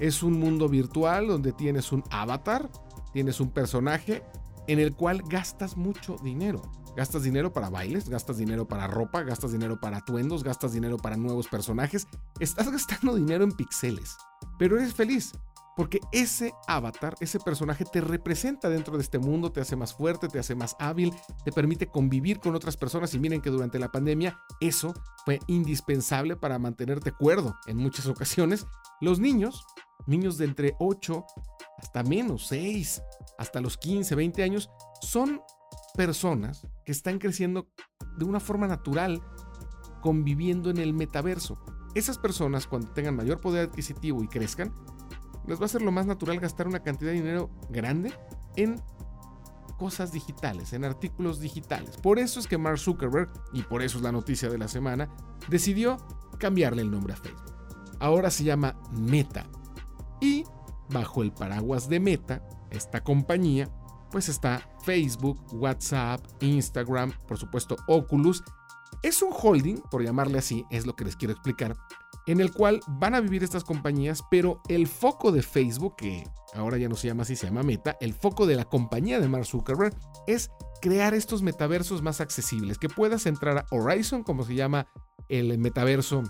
Es 0.00 0.22
un 0.24 0.38
mundo 0.38 0.68
virtual 0.68 1.28
donde 1.28 1.52
tienes 1.52 1.92
un 1.92 2.02
avatar, 2.10 2.68
tienes 3.12 3.40
un 3.40 3.50
personaje 3.50 4.22
en 4.66 4.80
el 4.80 4.94
cual 4.94 5.22
gastas 5.28 5.76
mucho 5.76 6.16
dinero. 6.22 6.62
Gastas 6.96 7.22
dinero 7.22 7.52
para 7.52 7.70
bailes, 7.70 8.08
gastas 8.08 8.38
dinero 8.38 8.66
para 8.66 8.88
ropa, 8.88 9.22
gastas 9.22 9.52
dinero 9.52 9.78
para 9.78 9.98
atuendos, 9.98 10.42
gastas 10.42 10.72
dinero 10.72 10.96
para 10.96 11.16
nuevos 11.16 11.46
personajes. 11.46 12.08
Estás 12.40 12.68
gastando 12.70 13.14
dinero 13.14 13.44
en 13.44 13.52
pixeles, 13.52 14.16
pero 14.58 14.78
eres 14.78 14.92
feliz 14.92 15.32
porque 15.76 16.00
ese 16.12 16.52
avatar, 16.66 17.14
ese 17.20 17.40
personaje 17.40 17.84
te 17.84 18.00
representa 18.00 18.68
dentro 18.68 18.96
de 18.96 19.02
este 19.02 19.18
mundo, 19.18 19.52
te 19.52 19.60
hace 19.60 19.76
más 19.76 19.94
fuerte, 19.94 20.28
te 20.28 20.38
hace 20.38 20.54
más 20.54 20.76
hábil, 20.78 21.14
te 21.44 21.52
permite 21.52 21.86
convivir 21.86 22.40
con 22.40 22.54
otras 22.54 22.76
personas 22.76 23.14
y 23.14 23.18
miren 23.18 23.40
que 23.40 23.50
durante 23.50 23.78
la 23.78 23.90
pandemia 23.90 24.38
eso 24.60 24.92
fue 25.24 25.40
indispensable 25.46 26.36
para 26.36 26.58
mantenerte 26.58 27.12
cuerdo 27.12 27.56
en 27.66 27.76
muchas 27.76 28.06
ocasiones. 28.06 28.66
Los 29.00 29.20
niños, 29.20 29.64
niños 30.06 30.38
de 30.38 30.46
entre 30.46 30.74
8 30.78 31.24
hasta 31.78 32.02
menos 32.02 32.46
6, 32.48 33.02
hasta 33.38 33.60
los 33.60 33.78
15, 33.78 34.14
20 34.14 34.42
años, 34.42 34.70
son 35.00 35.40
personas 35.94 36.66
que 36.84 36.92
están 36.92 37.18
creciendo 37.18 37.68
de 38.18 38.24
una 38.24 38.40
forma 38.40 38.66
natural 38.66 39.22
conviviendo 40.02 40.70
en 40.70 40.78
el 40.78 40.92
metaverso. 40.92 41.58
Esas 41.94 42.18
personas 42.18 42.66
cuando 42.66 42.92
tengan 42.92 43.16
mayor 43.16 43.40
poder 43.40 43.68
adquisitivo 43.68 44.22
y 44.22 44.28
crezcan, 44.28 44.72
les 45.46 45.60
va 45.60 45.66
a 45.66 45.68
ser 45.68 45.82
lo 45.82 45.92
más 45.92 46.06
natural 46.06 46.40
gastar 46.40 46.66
una 46.68 46.82
cantidad 46.82 47.10
de 47.10 47.16
dinero 47.16 47.50
grande 47.70 48.12
en 48.56 48.80
cosas 49.78 50.12
digitales, 50.12 50.74
en 50.74 50.84
artículos 50.84 51.40
digitales. 51.40 51.96
Por 51.96 52.18
eso 52.18 52.38
es 52.38 52.46
que 52.46 52.58
Mark 52.58 52.78
Zuckerberg, 52.78 53.30
y 53.52 53.62
por 53.62 53.82
eso 53.82 53.96
es 53.96 54.04
la 54.04 54.12
noticia 54.12 54.50
de 54.50 54.58
la 54.58 54.68
semana, 54.68 55.08
decidió 55.48 55.96
cambiarle 56.38 56.82
el 56.82 56.90
nombre 56.90 57.14
a 57.14 57.16
Facebook. 57.16 57.54
Ahora 57.98 58.30
se 58.30 58.44
llama 58.44 58.78
Meta. 58.92 59.46
Y 60.20 60.44
bajo 60.90 61.22
el 61.22 61.32
paraguas 61.32 61.88
de 61.88 61.98
Meta, 61.98 62.42
esta 62.70 63.02
compañía, 63.02 63.70
pues 64.10 64.28
está 64.28 64.68
Facebook, 64.84 65.40
WhatsApp, 65.52 66.20
Instagram, 66.40 67.12
por 67.26 67.38
supuesto 67.38 67.76
Oculus. 67.86 68.42
Es 69.02 69.22
un 69.22 69.30
holding, 69.32 69.76
por 69.90 70.02
llamarle 70.02 70.38
así, 70.38 70.66
es 70.70 70.84
lo 70.84 70.94
que 70.94 71.04
les 71.04 71.16
quiero 71.16 71.32
explicar, 71.32 71.74
en 72.30 72.40
el 72.40 72.52
cual 72.52 72.80
van 72.86 73.16
a 73.16 73.20
vivir 73.20 73.42
estas 73.42 73.64
compañías, 73.64 74.22
pero 74.30 74.62
el 74.68 74.86
foco 74.86 75.32
de 75.32 75.42
Facebook, 75.42 75.96
que 75.96 76.22
ahora 76.54 76.78
ya 76.78 76.88
no 76.88 76.94
se 76.94 77.08
llama 77.08 77.24
así, 77.24 77.34
se 77.34 77.46
llama 77.46 77.64
Meta, 77.64 77.96
el 78.00 78.14
foco 78.14 78.46
de 78.46 78.54
la 78.54 78.64
compañía 78.64 79.18
de 79.18 79.26
Mark 79.26 79.46
Zuckerberg 79.46 79.96
es 80.28 80.48
crear 80.80 81.12
estos 81.12 81.42
metaversos 81.42 82.02
más 82.02 82.20
accesibles, 82.20 82.78
que 82.78 82.88
puedas 82.88 83.26
entrar 83.26 83.58
a 83.58 83.66
Horizon, 83.72 84.22
como 84.22 84.44
se 84.44 84.54
llama 84.54 84.86
el 85.28 85.58
metaverso 85.58 86.22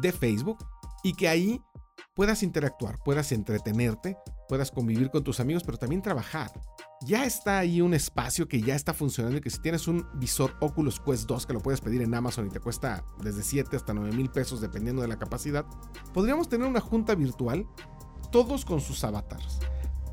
de 0.00 0.10
Facebook, 0.10 0.56
y 1.02 1.12
que 1.12 1.28
ahí 1.28 1.60
puedas 2.14 2.42
interactuar, 2.42 2.98
puedas 3.04 3.30
entretenerte, 3.32 4.16
puedas 4.48 4.70
convivir 4.70 5.10
con 5.10 5.22
tus 5.22 5.38
amigos, 5.38 5.64
pero 5.64 5.76
también 5.76 6.00
trabajar. 6.00 6.50
Ya 7.02 7.24
está 7.24 7.58
ahí 7.58 7.80
un 7.80 7.94
espacio 7.94 8.46
que 8.46 8.60
ya 8.60 8.74
está 8.74 8.92
funcionando 8.92 9.38
y 9.38 9.40
que 9.40 9.48
si 9.48 9.58
tienes 9.58 9.88
un 9.88 10.06
visor 10.14 10.54
Oculus 10.60 11.00
Quest 11.00 11.26
2 11.26 11.46
que 11.46 11.54
lo 11.54 11.60
puedes 11.60 11.80
pedir 11.80 12.02
en 12.02 12.14
Amazon 12.14 12.46
y 12.46 12.50
te 12.50 12.60
cuesta 12.60 13.04
desde 13.22 13.42
7 13.42 13.74
hasta 13.74 13.94
9 13.94 14.14
mil 14.14 14.30
pesos 14.30 14.60
dependiendo 14.60 15.00
de 15.00 15.08
la 15.08 15.18
capacidad, 15.18 15.64
podríamos 16.12 16.50
tener 16.50 16.68
una 16.68 16.80
junta 16.80 17.14
virtual, 17.14 17.66
todos 18.30 18.66
con 18.66 18.82
sus 18.82 19.02
avatars, 19.02 19.60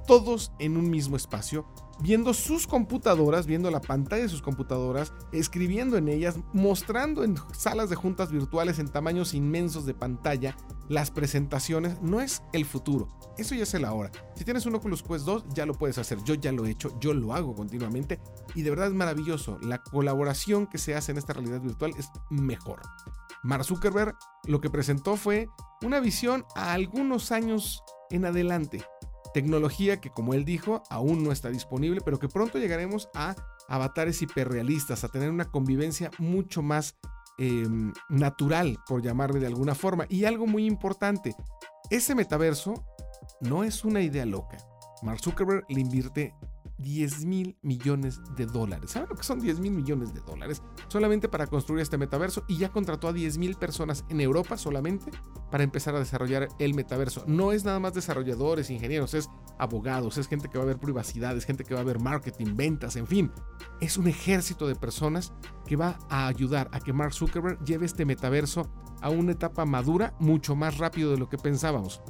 todos 0.08 0.54
en 0.60 0.78
un 0.78 0.90
mismo 0.90 1.18
espacio, 1.18 1.68
viendo 2.00 2.34
sus 2.34 2.68
computadoras, 2.68 3.46
viendo 3.48 3.72
la 3.72 3.82
pantalla 3.82 4.24
de 4.24 4.30
sus 4.30 4.42
computadoras, 4.42 5.14
escribiendo 5.32 5.98
en 5.98 6.08
ellas, 6.08 6.36
mostrando 6.54 7.24
en 7.24 7.36
salas 7.54 7.90
de 7.90 7.96
juntas 7.96 8.32
virtuales 8.32 8.80
en 8.80 8.88
tamaños 8.88 9.34
inmensos 9.34 9.86
de 9.86 9.94
pantalla 9.94 10.56
las 10.90 11.12
presentaciones. 11.12 12.02
No 12.02 12.22
es 12.22 12.44
el 12.54 12.66
futuro, 12.66 13.08
eso 13.38 13.56
ya 13.56 13.64
es 13.64 13.74
el 13.74 13.86
ahora. 13.86 14.12
Si 14.36 14.46
tienes 14.46 14.66
un 14.66 14.76
Oculus 14.76 15.04
Quest 15.04 15.26
2, 15.26 15.46
ya 15.54 15.66
lo 15.66 15.74
puedes 15.74 15.98
hacer. 15.98 16.24
Yo 16.24 16.34
ya 16.36 16.52
lo 16.52 16.66
he 16.66 16.72
hecho, 16.72 16.98
yo 17.00 17.14
lo 17.14 17.34
hago 17.34 17.56
continuamente 17.56 18.20
y 18.56 18.62
de 18.62 18.70
verdad 18.70 18.88
es 18.88 18.94
maravilloso. 18.94 19.58
La 19.62 19.82
colaboración 19.82 20.68
que 20.68 20.78
se 20.78 20.96
hace 20.96 21.12
en 21.12 21.18
esta 21.18 21.34
realidad 21.34 21.62
virtual 21.62 21.94
es 21.98 22.10
mejor. 22.30 22.82
Mark 23.44 23.66
Zuckerberg 23.66 24.16
lo 24.46 24.62
que 24.62 24.70
presentó 24.70 25.16
fue 25.16 25.48
una 25.82 26.00
visión 26.00 26.46
a 26.56 26.74
algunos 26.74 27.32
años 27.32 27.84
en 28.10 28.26
adelante 28.26 28.84
Tecnología 29.34 30.00
que, 30.00 30.10
como 30.10 30.34
él 30.34 30.46
dijo, 30.46 30.84
aún 30.90 31.24
no 31.24 31.32
está 31.32 31.50
disponible, 31.50 32.02
pero 32.04 32.20
que 32.20 32.28
pronto 32.28 32.58
llegaremos 32.58 33.10
a 33.14 33.36
avatares 33.68 34.22
hiperrealistas, 34.22 35.04
a 35.04 35.10
tener 35.10 35.30
una 35.30 35.46
convivencia 35.46 36.12
mucho 36.18 36.62
más 36.62 36.98
em, 37.38 37.94
natural, 38.10 38.78
por 38.88 39.02
llamarle 39.02 39.40
de 39.40 39.48
alguna 39.48 39.76
forma. 39.76 40.06
Y 40.10 40.26
algo 40.26 40.48
muy 40.48 40.66
importante, 40.66 41.36
ese 41.90 42.16
metaverso 42.16 42.86
no 43.42 43.64
es 43.64 43.84
una 43.86 44.02
idea 44.02 44.26
loca. 44.26 44.58
Mark 45.04 45.20
Zuckerberg 45.20 45.66
le 45.70 45.82
invierte 45.82 46.34
10 46.78 47.26
mil 47.26 47.58
millones 47.62 48.20
de 48.36 48.46
dólares. 48.46 48.92
¿Saben 48.92 49.10
lo 49.10 49.16
que 49.16 49.24
son 49.24 49.40
10 49.40 49.60
mil 49.60 49.72
millones 49.72 50.14
de 50.14 50.22
dólares? 50.22 50.62
Solamente 50.88 51.28
para 51.28 51.48
construir 51.48 51.82
este 51.82 51.98
metaverso 51.98 52.44
y 52.48 52.58
ya 52.58 52.70
contrató 52.70 53.08
a 53.08 53.14
10 53.14 53.38
mil 53.38 53.56
personas 53.56 54.06
en 54.10 54.22
Europa 54.22 54.58
solamente 54.58 55.12
para 55.52 55.64
empezar 55.64 55.96
a 55.96 56.00
desarrollar 56.00 56.50
el 56.60 56.74
metaverso. 56.74 57.24
No 57.28 57.52
es 57.52 57.64
nada 57.66 57.80
más 57.80 57.94
desarrolladores, 57.94 58.70
ingenieros, 58.70 59.14
es 59.14 59.30
abogados, 59.58 60.18
es 60.18 60.28
gente 60.28 60.50
que 60.50 60.58
va 60.58 60.64
a 60.64 60.68
ver 60.68 60.80
privacidad, 60.80 61.36
es 61.36 61.46
gente 61.46 61.64
que 61.64 61.74
va 61.74 61.82
a 61.82 61.86
ver 61.86 62.00
marketing, 62.00 62.56
ventas, 62.56 62.96
en 62.96 63.08
fin. 63.08 63.32
Es 63.82 63.98
un 63.98 64.08
ejército 64.08 64.68
de 64.68 64.76
personas 64.76 65.34
que 65.66 65.76
va 65.76 66.00
a 66.10 66.28
ayudar 66.28 66.70
a 66.72 66.80
que 66.80 66.94
Mark 66.94 67.14
Zuckerberg 67.14 67.64
lleve 67.64 67.86
este 67.86 68.06
metaverso 68.06 68.70
a 69.02 69.10
una 69.10 69.32
etapa 69.32 69.66
madura 69.66 70.16
mucho 70.20 70.56
más 70.56 70.78
rápido 70.78 71.12
de 71.12 71.18
lo 71.18 71.30
que 71.30 71.38
pensábamos. 71.38 72.02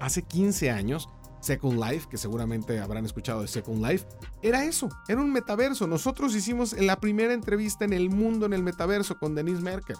Hace 0.00 0.22
15 0.22 0.70
años, 0.70 1.08
Second 1.40 1.82
Life, 1.82 2.08
que 2.08 2.18
seguramente 2.18 2.78
habrán 2.78 3.04
escuchado 3.04 3.42
de 3.42 3.48
Second 3.48 3.84
Life, 3.84 4.06
era 4.42 4.64
eso, 4.64 4.88
era 5.08 5.20
un 5.20 5.32
metaverso. 5.32 5.86
Nosotros 5.86 6.34
hicimos 6.34 6.72
la 6.72 7.00
primera 7.00 7.32
entrevista 7.32 7.84
en 7.84 7.92
el 7.92 8.10
mundo 8.10 8.46
en 8.46 8.52
el 8.52 8.62
metaverso 8.62 9.18
con 9.18 9.34
Denise 9.34 9.62
Merkel. 9.62 9.96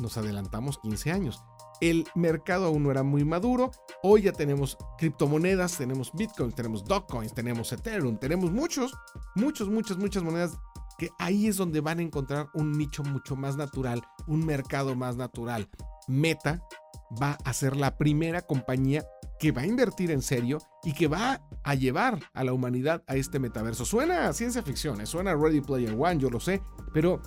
Nos 0.00 0.16
adelantamos 0.16 0.78
15 0.78 1.12
años. 1.12 1.42
El 1.80 2.06
mercado 2.14 2.66
aún 2.66 2.84
no 2.84 2.90
era 2.90 3.02
muy 3.02 3.24
maduro. 3.24 3.70
Hoy 4.02 4.22
ya 4.22 4.32
tenemos 4.32 4.76
criptomonedas, 4.98 5.76
tenemos 5.76 6.12
Bitcoin, 6.12 6.52
tenemos 6.52 6.84
Dogecoins, 6.84 7.34
tenemos 7.34 7.72
Ethereum, 7.72 8.16
tenemos 8.18 8.50
muchos, 8.50 8.94
muchos, 9.34 9.68
muchas, 9.68 9.96
muchas 9.96 10.22
monedas 10.22 10.58
que 10.98 11.10
ahí 11.18 11.48
es 11.48 11.56
donde 11.56 11.80
van 11.80 11.98
a 11.98 12.02
encontrar 12.02 12.48
un 12.54 12.72
nicho 12.72 13.02
mucho 13.02 13.36
más 13.36 13.56
natural, 13.56 14.02
un 14.26 14.46
mercado 14.46 14.94
más 14.94 15.16
natural. 15.16 15.68
Meta 16.06 16.62
va 17.20 17.38
a 17.44 17.52
ser 17.52 17.76
la 17.76 17.96
primera 17.96 18.42
compañía 18.42 19.04
que 19.38 19.52
va 19.52 19.62
a 19.62 19.66
invertir 19.66 20.10
en 20.10 20.22
serio 20.22 20.58
y 20.82 20.92
que 20.92 21.08
va 21.08 21.42
a 21.62 21.74
llevar 21.74 22.20
a 22.32 22.44
la 22.44 22.52
humanidad 22.52 23.02
a 23.06 23.16
este 23.16 23.38
metaverso. 23.38 23.84
Suena 23.84 24.32
ciencia 24.32 24.62
ficción, 24.62 25.00
¿eh? 25.00 25.06
suena 25.06 25.34
Ready 25.34 25.60
Player 25.60 25.94
One, 25.98 26.18
yo 26.18 26.30
lo 26.30 26.40
sé, 26.40 26.62
pero 26.92 27.20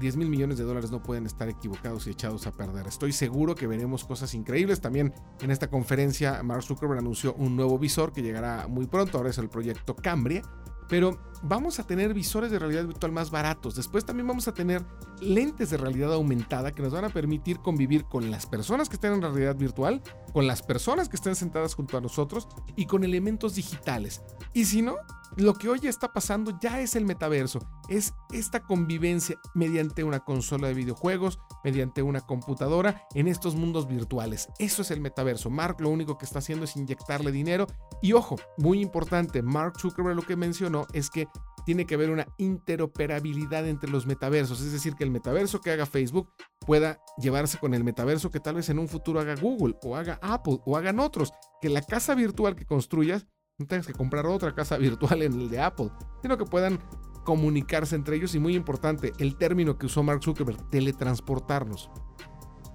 10 0.00 0.16
mil 0.16 0.28
millones 0.28 0.58
de 0.58 0.64
dólares 0.64 0.90
no 0.90 1.02
pueden 1.02 1.26
estar 1.26 1.48
equivocados 1.48 2.06
y 2.06 2.10
echados 2.10 2.46
a 2.46 2.52
perder. 2.52 2.86
Estoy 2.86 3.12
seguro 3.12 3.54
que 3.54 3.66
veremos 3.66 4.04
cosas 4.04 4.34
increíbles. 4.34 4.80
También 4.80 5.14
en 5.40 5.50
esta 5.50 5.68
conferencia 5.68 6.42
Mark 6.42 6.64
Zuckerberg 6.64 6.98
anunció 6.98 7.34
un 7.34 7.56
nuevo 7.56 7.78
visor 7.78 8.12
que 8.12 8.22
llegará 8.22 8.66
muy 8.66 8.86
pronto. 8.86 9.18
Ahora 9.18 9.30
es 9.30 9.38
el 9.38 9.48
proyecto 9.48 9.94
Cambria 9.94 10.42
pero 10.88 11.18
vamos 11.42 11.78
a 11.78 11.86
tener 11.86 12.14
visores 12.14 12.50
de 12.50 12.58
realidad 12.58 12.86
virtual 12.86 13.12
más 13.12 13.30
baratos. 13.30 13.74
Después 13.74 14.04
también 14.04 14.26
vamos 14.26 14.48
a 14.48 14.54
tener 14.54 14.84
lentes 15.20 15.70
de 15.70 15.76
realidad 15.76 16.12
aumentada 16.12 16.72
que 16.72 16.82
nos 16.82 16.92
van 16.92 17.04
a 17.04 17.10
permitir 17.10 17.58
convivir 17.58 18.04
con 18.04 18.30
las 18.30 18.46
personas 18.46 18.88
que 18.88 18.96
estén 18.96 19.12
en 19.12 19.22
realidad 19.22 19.56
virtual, 19.56 20.02
con 20.32 20.46
las 20.46 20.62
personas 20.62 21.08
que 21.08 21.16
estén 21.16 21.36
sentadas 21.36 21.74
junto 21.74 21.96
a 21.96 22.00
nosotros 22.00 22.48
y 22.76 22.86
con 22.86 23.04
elementos 23.04 23.54
digitales. 23.54 24.22
Y 24.52 24.64
si 24.64 24.82
no, 24.82 24.96
lo 25.36 25.54
que 25.54 25.68
hoy 25.68 25.80
está 25.84 26.12
pasando 26.12 26.58
ya 26.60 26.80
es 26.80 26.96
el 26.96 27.04
metaverso, 27.04 27.58
es 27.88 28.14
esta 28.32 28.60
convivencia 28.60 29.38
mediante 29.54 30.04
una 30.04 30.20
consola 30.20 30.68
de 30.68 30.74
videojuegos, 30.74 31.40
mediante 31.64 32.02
una 32.02 32.20
computadora 32.20 33.06
en 33.14 33.26
estos 33.26 33.56
mundos 33.56 33.88
virtuales. 33.88 34.48
Eso 34.58 34.82
es 34.82 34.90
el 34.90 35.00
metaverso. 35.00 35.50
Mark 35.50 35.80
lo 35.80 35.88
único 35.88 36.18
que 36.18 36.26
está 36.26 36.38
haciendo 36.38 36.64
es 36.64 36.76
inyectarle 36.76 37.32
dinero 37.32 37.66
y 38.02 38.12
ojo, 38.12 38.36
muy 38.58 38.80
importante, 38.80 39.42
Mark 39.42 39.80
Zuckerberg 39.80 40.16
lo 40.16 40.22
que 40.22 40.36
mencionó 40.36 40.86
es 40.92 41.10
que 41.10 41.26
tiene 41.64 41.86
que 41.86 41.94
haber 41.94 42.10
una 42.10 42.26
interoperabilidad 42.38 43.66
entre 43.66 43.90
los 43.90 44.06
metaversos, 44.06 44.60
es 44.60 44.72
decir, 44.72 44.94
que 44.94 45.04
el 45.04 45.10
metaverso 45.10 45.60
que 45.60 45.70
haga 45.70 45.86
Facebook 45.86 46.30
pueda 46.60 47.00
llevarse 47.18 47.58
con 47.58 47.74
el 47.74 47.84
metaverso 47.84 48.30
que 48.30 48.40
tal 48.40 48.56
vez 48.56 48.68
en 48.68 48.78
un 48.78 48.88
futuro 48.88 49.20
haga 49.20 49.34
Google 49.36 49.76
o 49.82 49.96
haga 49.96 50.18
Apple 50.22 50.58
o 50.64 50.76
hagan 50.76 51.00
otros, 51.00 51.32
que 51.60 51.68
la 51.68 51.82
casa 51.82 52.14
virtual 52.14 52.54
que 52.54 52.66
construyas 52.66 53.26
no 53.58 53.66
tengas 53.66 53.86
que 53.86 53.92
comprar 53.92 54.26
otra 54.26 54.54
casa 54.54 54.76
virtual 54.78 55.22
en 55.22 55.32
el 55.40 55.50
de 55.50 55.60
Apple, 55.60 55.90
sino 56.22 56.36
que 56.36 56.44
puedan 56.44 56.78
comunicarse 57.24 57.96
entre 57.96 58.16
ellos 58.16 58.34
y 58.34 58.38
muy 58.38 58.54
importante, 58.54 59.12
el 59.18 59.36
término 59.36 59.78
que 59.78 59.86
usó 59.86 60.02
Mark 60.02 60.22
Zuckerberg, 60.22 60.70
teletransportarnos. 60.70 61.90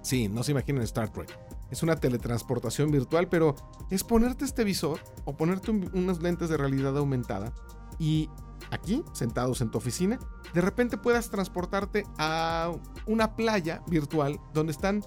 Sí, 0.02 0.28
no 0.28 0.42
se 0.42 0.52
imaginen 0.52 0.82
Star 0.82 1.12
Trek. 1.12 1.28
Es 1.70 1.82
una 1.82 1.96
teletransportación 1.96 2.90
virtual, 2.90 3.28
pero 3.28 3.54
es 3.90 4.02
ponerte 4.02 4.44
este 4.44 4.64
visor 4.64 4.98
o 5.24 5.36
ponerte 5.36 5.70
unas 5.70 6.20
lentes 6.20 6.48
de 6.48 6.56
realidad 6.56 6.96
aumentada 6.98 7.52
y 7.98 8.28
aquí, 8.70 9.04
sentados 9.12 9.60
en 9.60 9.70
tu 9.70 9.78
oficina, 9.78 10.18
de 10.52 10.60
repente 10.60 10.96
puedas 10.96 11.30
transportarte 11.30 12.04
a 12.18 12.72
una 13.06 13.36
playa 13.36 13.82
virtual 13.86 14.40
donde 14.52 14.72
están 14.72 15.04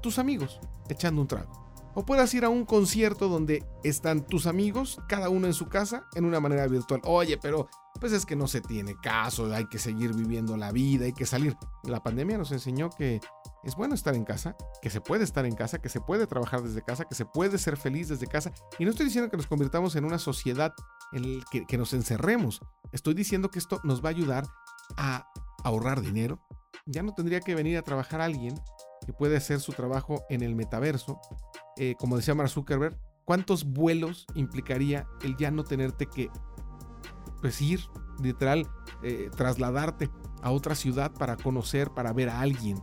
tus 0.00 0.18
amigos 0.18 0.60
echando 0.88 1.20
un 1.20 1.28
trago. 1.28 1.66
O 1.94 2.04
puedas 2.04 2.32
ir 2.34 2.44
a 2.44 2.50
un 2.50 2.66
concierto 2.66 3.28
donde 3.28 3.64
están 3.82 4.26
tus 4.26 4.46
amigos, 4.46 5.00
cada 5.08 5.30
uno 5.30 5.46
en 5.46 5.54
su 5.54 5.68
casa, 5.68 6.04
en 6.14 6.26
una 6.26 6.40
manera 6.40 6.66
virtual. 6.66 7.00
Oye, 7.04 7.38
pero 7.38 7.68
pues 7.98 8.12
es 8.12 8.26
que 8.26 8.36
no 8.36 8.46
se 8.46 8.60
tiene 8.60 8.96
caso, 8.96 9.52
hay 9.54 9.66
que 9.66 9.78
seguir 9.78 10.14
viviendo 10.14 10.56
la 10.56 10.72
vida, 10.72 11.04
hay 11.04 11.12
que 11.12 11.26
salir. 11.26 11.56
La 11.84 12.02
pandemia 12.02 12.38
nos 12.38 12.52
enseñó 12.52 12.90
que 12.90 13.20
es 13.64 13.74
bueno 13.76 13.94
estar 13.94 14.14
en 14.14 14.24
casa, 14.24 14.56
que 14.82 14.90
se 14.90 15.00
puede 15.00 15.24
estar 15.24 15.46
en 15.46 15.54
casa, 15.54 15.78
que 15.78 15.88
se 15.88 16.00
puede 16.00 16.26
trabajar 16.26 16.62
desde 16.62 16.82
casa, 16.82 17.04
que 17.04 17.14
se 17.14 17.24
puede 17.24 17.58
ser 17.58 17.76
feliz 17.76 18.08
desde 18.08 18.26
casa. 18.26 18.52
Y 18.78 18.84
no 18.84 18.90
estoy 18.90 19.06
diciendo 19.06 19.30
que 19.30 19.36
nos 19.36 19.46
convirtamos 19.46 19.96
en 19.96 20.04
una 20.04 20.18
sociedad 20.18 20.72
en 21.12 21.38
la 21.38 21.44
que, 21.50 21.78
nos 21.78 21.92
encerremos. 21.92 22.60
Estoy 22.92 23.14
diciendo 23.14 23.50
que 23.50 23.58
esto 23.58 23.80
nos 23.84 24.04
va 24.04 24.08
a 24.08 24.12
ayudar 24.12 24.46
a 24.96 25.28
ahorrar 25.64 26.00
dinero. 26.00 26.40
Ya 26.86 27.02
no 27.02 27.14
tendría 27.14 27.40
que 27.40 27.54
venir 27.54 27.76
a 27.78 27.82
trabajar 27.82 28.20
alguien 28.20 28.54
que 29.04 29.12
puede 29.12 29.36
hacer 29.36 29.60
su 29.60 29.72
trabajo 29.72 30.24
en 30.30 30.42
el 30.42 30.54
metaverso 30.54 31.20
eh, 31.76 31.94
como 31.98 32.16
decía 32.16 32.34
Mark 32.34 32.48
Zuckerberg, 32.48 32.98
¿cuántos 33.24 33.64
vuelos 33.64 34.26
implicaría 34.34 35.06
el 35.22 35.36
ya 35.36 35.50
no 35.50 35.62
tenerte 35.62 36.06
que 36.06 36.30
pues, 37.40 37.60
ir, 37.60 37.80
literal, 38.22 38.68
eh, 39.02 39.30
trasladarte 39.36 40.10
a 40.42 40.50
otra 40.50 40.74
ciudad 40.74 41.12
para 41.12 41.36
conocer, 41.36 41.90
para 41.90 42.12
ver 42.12 42.28
a 42.28 42.40
alguien? 42.40 42.82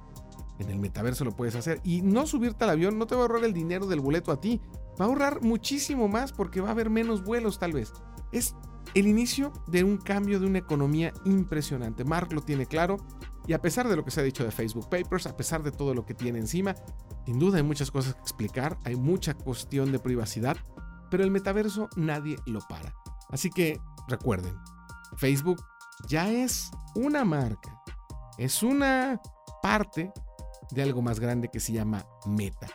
En 0.60 0.69
el 0.69 0.79
metaverso 0.79 1.25
lo 1.25 1.36
puedes 1.36 1.55
hacer. 1.55 1.81
Y 1.83 2.01
no 2.01 2.25
subirte 2.27 2.63
al 2.63 2.72
avión 2.72 2.98
no 2.98 3.07
te 3.07 3.15
va 3.15 3.22
a 3.22 3.24
ahorrar 3.25 3.43
el 3.43 3.53
dinero 3.53 3.88
del 3.88 4.00
boleto 4.00 4.31
a 4.31 4.39
ti. 4.39 4.62
Va 5.00 5.05
a 5.05 5.07
ahorrar 5.07 5.41
muchísimo 5.41 6.07
más 6.07 6.31
porque 6.31 6.62
va 6.62 6.69
a 6.69 6.72
haber 6.72 6.89
menos 6.89 7.24
vuelos 7.24 7.60
tal 7.60 7.74
vez. 7.74 7.91
Es 8.31 8.55
el 8.93 9.07
inicio 9.07 9.51
de 9.67 9.83
un 9.83 9.98
cambio 9.98 10.39
de 10.39 10.45
una 10.45 10.60
economía 10.60 11.13
impresionante. 11.25 12.03
Mark 12.03 12.31
lo 12.31 12.41
tiene 12.41 12.65
claro. 12.65 12.98
Y 13.48 13.53
a 13.53 13.62
pesar 13.62 13.89
de 13.89 13.95
lo 13.95 14.05
que 14.05 14.12
se 14.12 14.22
ha 14.22 14.24
dicho 14.24 14.43
de 14.43 14.51
Facebook 14.51 14.89
Papers, 14.89 15.27
a 15.27 15.36
pesar 15.36 15.63
de 15.63 15.72
todo 15.72 15.93
lo 15.93 16.05
que 16.05 16.13
tiene 16.13 16.39
encima, 16.39 16.75
sin 17.25 17.39
duda 17.39 17.57
hay 17.57 17.63
muchas 17.63 17.91
cosas 17.91 18.15
que 18.15 18.22
explicar, 18.22 18.77
hay 18.86 18.95
mucha 18.95 19.33
cuestión 19.33 19.91
de 19.91 20.00
privacidad, 20.00 20.55
pero 21.12 21.24
el 21.24 21.31
metaverso 21.31 21.89
nadie 21.98 22.38
lo 22.45 22.62
para. 22.62 22.93
Así 23.33 23.49
que 23.49 23.81
recuerden, 24.07 24.55
Facebook 25.17 25.59
ya 26.07 26.31
es 26.31 26.69
una 26.93 27.25
marca, 27.25 27.81
es 28.37 28.61
una 28.61 29.19
parte 29.63 30.13
de 30.69 30.83
algo 30.83 31.01
más 31.01 31.19
grande 31.19 31.49
que 31.51 31.59
se 31.59 31.73
llama 31.73 32.05
Meta. 32.27 32.67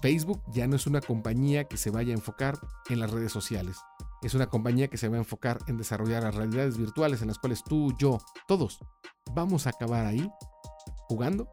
Facebook 0.00 0.42
ya 0.48 0.66
no 0.66 0.76
es 0.76 0.86
una 0.86 1.02
compañía 1.02 1.64
que 1.64 1.76
se 1.76 1.90
vaya 1.90 2.12
a 2.12 2.16
enfocar 2.16 2.58
en 2.88 2.98
las 2.98 3.10
redes 3.10 3.30
sociales. 3.30 3.76
Es 4.22 4.32
una 4.32 4.46
compañía 4.46 4.88
que 4.88 4.96
se 4.96 5.08
va 5.08 5.16
a 5.16 5.18
enfocar 5.18 5.58
en 5.66 5.76
desarrollar 5.76 6.22
las 6.22 6.34
realidades 6.34 6.78
virtuales 6.78 7.20
en 7.20 7.28
las 7.28 7.38
cuales 7.38 7.62
tú, 7.62 7.94
yo, 7.98 8.18
todos 8.48 8.78
vamos 9.34 9.66
a 9.66 9.70
acabar 9.70 10.06
ahí 10.06 10.30
jugando, 11.08 11.50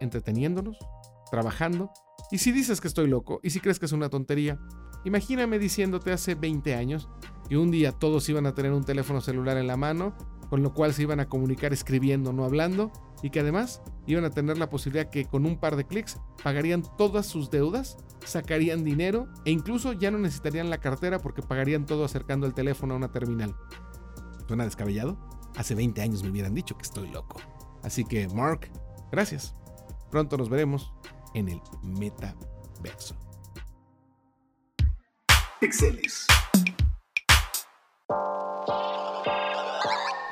entreteniéndonos, 0.00 0.76
trabajando 1.30 1.90
Y 2.30 2.38
si 2.38 2.52
dices 2.52 2.82
que 2.82 2.88
estoy 2.88 3.08
loco, 3.08 3.40
y 3.42 3.48
si 3.48 3.60
crees 3.60 3.78
que 3.78 3.86
es 3.86 3.92
una 3.92 4.10
tontería, 4.10 4.58
imagíname 5.04 5.58
diciéndote 5.58 6.12
hace 6.12 6.34
20 6.34 6.74
años 6.74 7.08
que 7.48 7.56
un 7.56 7.70
día 7.70 7.92
todos 7.92 8.28
iban 8.28 8.46
a 8.46 8.54
tener 8.54 8.72
un 8.72 8.84
teléfono 8.84 9.20
celular 9.20 9.56
en 9.56 9.66
la 9.66 9.76
mano, 9.76 10.14
con 10.48 10.62
lo 10.62 10.74
cual 10.74 10.92
se 10.92 11.02
iban 11.02 11.20
a 11.20 11.28
comunicar 11.28 11.72
escribiendo, 11.72 12.32
no 12.32 12.44
hablando, 12.44 12.92
y 13.22 13.30
que 13.30 13.40
además 13.40 13.82
iban 14.06 14.24
a 14.24 14.30
tener 14.30 14.58
la 14.58 14.68
posibilidad 14.68 15.10
que 15.10 15.24
con 15.24 15.46
un 15.46 15.58
par 15.58 15.76
de 15.76 15.84
clics 15.84 16.18
pagarían 16.42 16.82
todas 16.98 17.26
sus 17.26 17.50
deudas, 17.50 17.96
sacarían 18.24 18.84
dinero 18.84 19.28
e 19.44 19.50
incluso 19.50 19.92
ya 19.92 20.10
no 20.10 20.18
necesitarían 20.18 20.70
la 20.70 20.78
cartera 20.78 21.20
porque 21.20 21.42
pagarían 21.42 21.86
todo 21.86 22.04
acercando 22.04 22.46
el 22.46 22.54
teléfono 22.54 22.94
a 22.94 22.96
una 22.96 23.12
terminal. 23.12 23.54
¿Suena 24.46 24.64
descabellado? 24.64 25.16
Hace 25.56 25.74
20 25.74 26.02
años 26.02 26.22
me 26.22 26.30
hubieran 26.30 26.54
dicho 26.54 26.76
que 26.76 26.82
estoy 26.82 27.08
loco. 27.08 27.40
Así 27.82 28.04
que, 28.04 28.28
Mark, 28.28 28.70
gracias. 29.10 29.54
Pronto 30.10 30.36
nos 30.36 30.48
veremos 30.48 30.92
en 31.34 31.48
el 31.48 31.60
metaverso. 31.82 33.16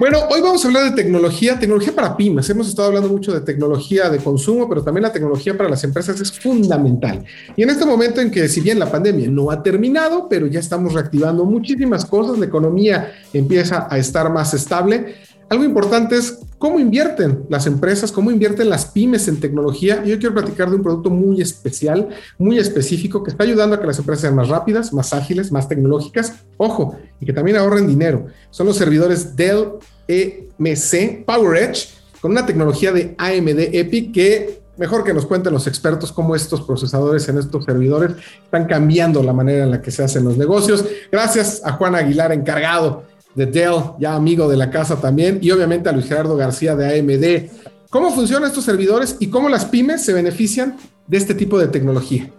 Bueno, 0.01 0.21
hoy 0.31 0.41
vamos 0.41 0.65
a 0.65 0.69
hablar 0.69 0.85
de 0.85 1.03
tecnología, 1.03 1.59
tecnología 1.59 1.95
para 1.95 2.17
pymes. 2.17 2.49
Hemos 2.49 2.69
estado 2.69 2.89
hablando 2.89 3.11
mucho 3.11 3.33
de 3.33 3.43
tecnología 3.43 4.09
de 4.09 4.19
consumo, 4.19 4.67
pero 4.69 4.83
también 4.83 5.03
la 5.03 5.13
tecnología 5.13 5.57
para 5.57 5.69
las 5.69 5.85
empresas 5.85 6.19
es 6.21 6.33
fundamental. 6.33 7.23
Y 7.55 7.63
en 7.63 7.71
este 7.71 7.85
momento 7.85 8.21
en 8.21 8.31
que 8.31 8.49
si 8.49 8.63
bien 8.63 8.79
la 8.79 8.91
pandemia 8.91 9.31
no 9.31 9.51
ha 9.51 9.63
terminado, 9.63 10.27
pero 10.27 10.47
ya 10.47 10.59
estamos 10.59 10.95
reactivando 10.95 11.45
muchísimas 11.45 12.07
cosas, 12.07 12.39
la 12.39 12.47
economía 12.47 13.13
empieza 13.33 13.87
a 13.91 13.99
estar 13.99 14.33
más 14.33 14.55
estable, 14.55 15.17
algo 15.50 15.64
importante 15.64 16.16
es 16.16 16.38
cómo 16.59 16.78
invierten 16.78 17.45
las 17.49 17.66
empresas, 17.66 18.12
cómo 18.12 18.30
invierten 18.30 18.71
las 18.71 18.87
pymes 18.87 19.26
en 19.26 19.40
tecnología. 19.40 20.04
Yo 20.04 20.16
quiero 20.21 20.33
platicar 20.33 20.71
de 20.71 20.76
un 20.76 20.83
producto 20.85 21.11
muy 21.11 21.42
especial, 21.42 22.09
muy 22.38 22.57
específico, 22.59 23.25
que 23.25 23.33
está 23.33 23.42
ayudando 23.42 23.75
a 23.75 23.80
que 23.80 23.87
las 23.88 23.99
empresas 23.99 24.23
sean 24.23 24.37
más 24.37 24.49
rápidas, 24.49 24.92
más 24.92 25.12
ágiles, 25.12 25.50
más 25.50 25.69
tecnológicas. 25.69 26.35
Ojo, 26.57 26.97
y 27.21 27.26
que 27.26 27.33
también 27.33 27.57
ahorren 27.57 27.88
dinero. 27.88 28.26
Son 28.50 28.64
los 28.64 28.76
servidores 28.76 29.35
Dell 29.35 29.73
EMC 30.07 31.25
PowerEdge 31.25 31.88
con 32.21 32.30
una 32.30 32.47
tecnología 32.47 32.92
de 32.92 33.16
AMD 33.19 33.75
EPIC 33.75 34.14
que 34.14 34.61
mejor 34.76 35.02
que 35.02 35.12
nos 35.12 35.26
cuenten 35.26 35.52
los 35.52 35.66
expertos 35.66 36.12
cómo 36.12 36.37
estos 36.37 36.62
procesadores 36.62 37.28
en 37.28 37.38
estos 37.38 37.64
servidores 37.64 38.12
están 38.45 38.66
cambiando 38.66 39.23
la 39.23 39.33
manera 39.33 39.64
en 39.64 39.73
la 39.73 39.83
que 39.83 39.90
se 39.90 40.04
hacen 40.04 40.25
los 40.25 40.38
negocios. 40.38 40.85
Gracias 41.11 41.61
a 41.64 41.73
Juan 41.73 41.97
Aguilar, 41.97 42.33
encargado 42.33 43.10
de 43.35 43.47
Dell, 43.47 43.83
ya 43.99 44.15
amigo 44.15 44.49
de 44.49 44.57
la 44.57 44.71
casa 44.71 44.97
también, 44.97 45.39
y 45.41 45.51
obviamente 45.51 45.89
a 45.89 45.93
Luis 45.93 46.07
Gerardo 46.07 46.37
García 46.37 46.75
de 46.75 46.99
AMD. 46.99 47.51
¿Cómo 47.91 48.13
funcionan 48.13 48.49
estos 48.49 48.65
servidores 48.65 49.17
y 49.19 49.29
cómo 49.29 49.49
las 49.49 49.65
pymes 49.65 50.05
se 50.05 50.13
benefician 50.13 50.77
de 51.07 51.17
este 51.17 51.35
tipo 51.35 51.59
de 51.59 51.69
tecnología? 51.69 52.31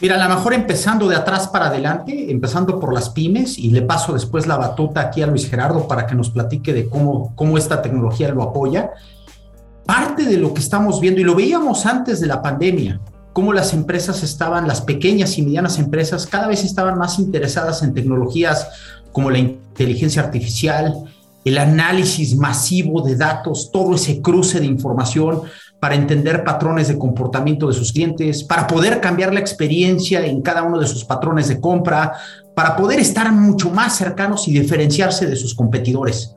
Mira, 0.00 0.22
a 0.22 0.28
lo 0.28 0.34
mejor 0.34 0.54
empezando 0.54 1.08
de 1.08 1.14
atrás 1.14 1.46
para 1.46 1.68
adelante, 1.68 2.30
empezando 2.30 2.80
por 2.80 2.92
las 2.92 3.10
pymes, 3.10 3.58
y 3.58 3.70
le 3.70 3.82
paso 3.82 4.12
después 4.12 4.46
la 4.46 4.56
batuta 4.56 5.00
aquí 5.00 5.22
a 5.22 5.26
Luis 5.26 5.48
Gerardo 5.48 5.86
para 5.86 6.06
que 6.06 6.16
nos 6.16 6.30
platique 6.30 6.72
de 6.72 6.88
cómo, 6.88 7.32
cómo 7.36 7.56
esta 7.56 7.80
tecnología 7.80 8.28
lo 8.30 8.42
apoya. 8.42 8.90
Parte 9.86 10.24
de 10.24 10.38
lo 10.38 10.52
que 10.52 10.60
estamos 10.60 11.00
viendo, 11.00 11.20
y 11.20 11.24
lo 11.24 11.34
veíamos 11.34 11.86
antes 11.86 12.20
de 12.20 12.26
la 12.26 12.42
pandemia, 12.42 13.00
cómo 13.32 13.52
las 13.52 13.72
empresas 13.72 14.22
estaban, 14.22 14.66
las 14.66 14.80
pequeñas 14.80 15.38
y 15.38 15.42
medianas 15.42 15.78
empresas, 15.78 16.26
cada 16.26 16.48
vez 16.48 16.64
estaban 16.64 16.98
más 16.98 17.18
interesadas 17.18 17.82
en 17.82 17.94
tecnologías 17.94 18.68
como 19.14 19.30
la 19.30 19.38
inteligencia 19.38 20.22
artificial, 20.22 21.04
el 21.44 21.58
análisis 21.58 22.36
masivo 22.36 23.00
de 23.00 23.14
datos, 23.14 23.70
todo 23.70 23.94
ese 23.94 24.20
cruce 24.20 24.58
de 24.58 24.66
información 24.66 25.42
para 25.78 25.94
entender 25.94 26.42
patrones 26.42 26.88
de 26.88 26.98
comportamiento 26.98 27.68
de 27.68 27.74
sus 27.74 27.92
clientes, 27.92 28.42
para 28.42 28.66
poder 28.66 29.00
cambiar 29.00 29.32
la 29.32 29.38
experiencia 29.38 30.26
en 30.26 30.42
cada 30.42 30.64
uno 30.64 30.80
de 30.80 30.88
sus 30.88 31.04
patrones 31.04 31.46
de 31.46 31.60
compra, 31.60 32.14
para 32.56 32.74
poder 32.74 32.98
estar 32.98 33.30
mucho 33.30 33.70
más 33.70 33.96
cercanos 33.96 34.48
y 34.48 34.58
diferenciarse 34.58 35.26
de 35.26 35.36
sus 35.36 35.54
competidores. 35.54 36.34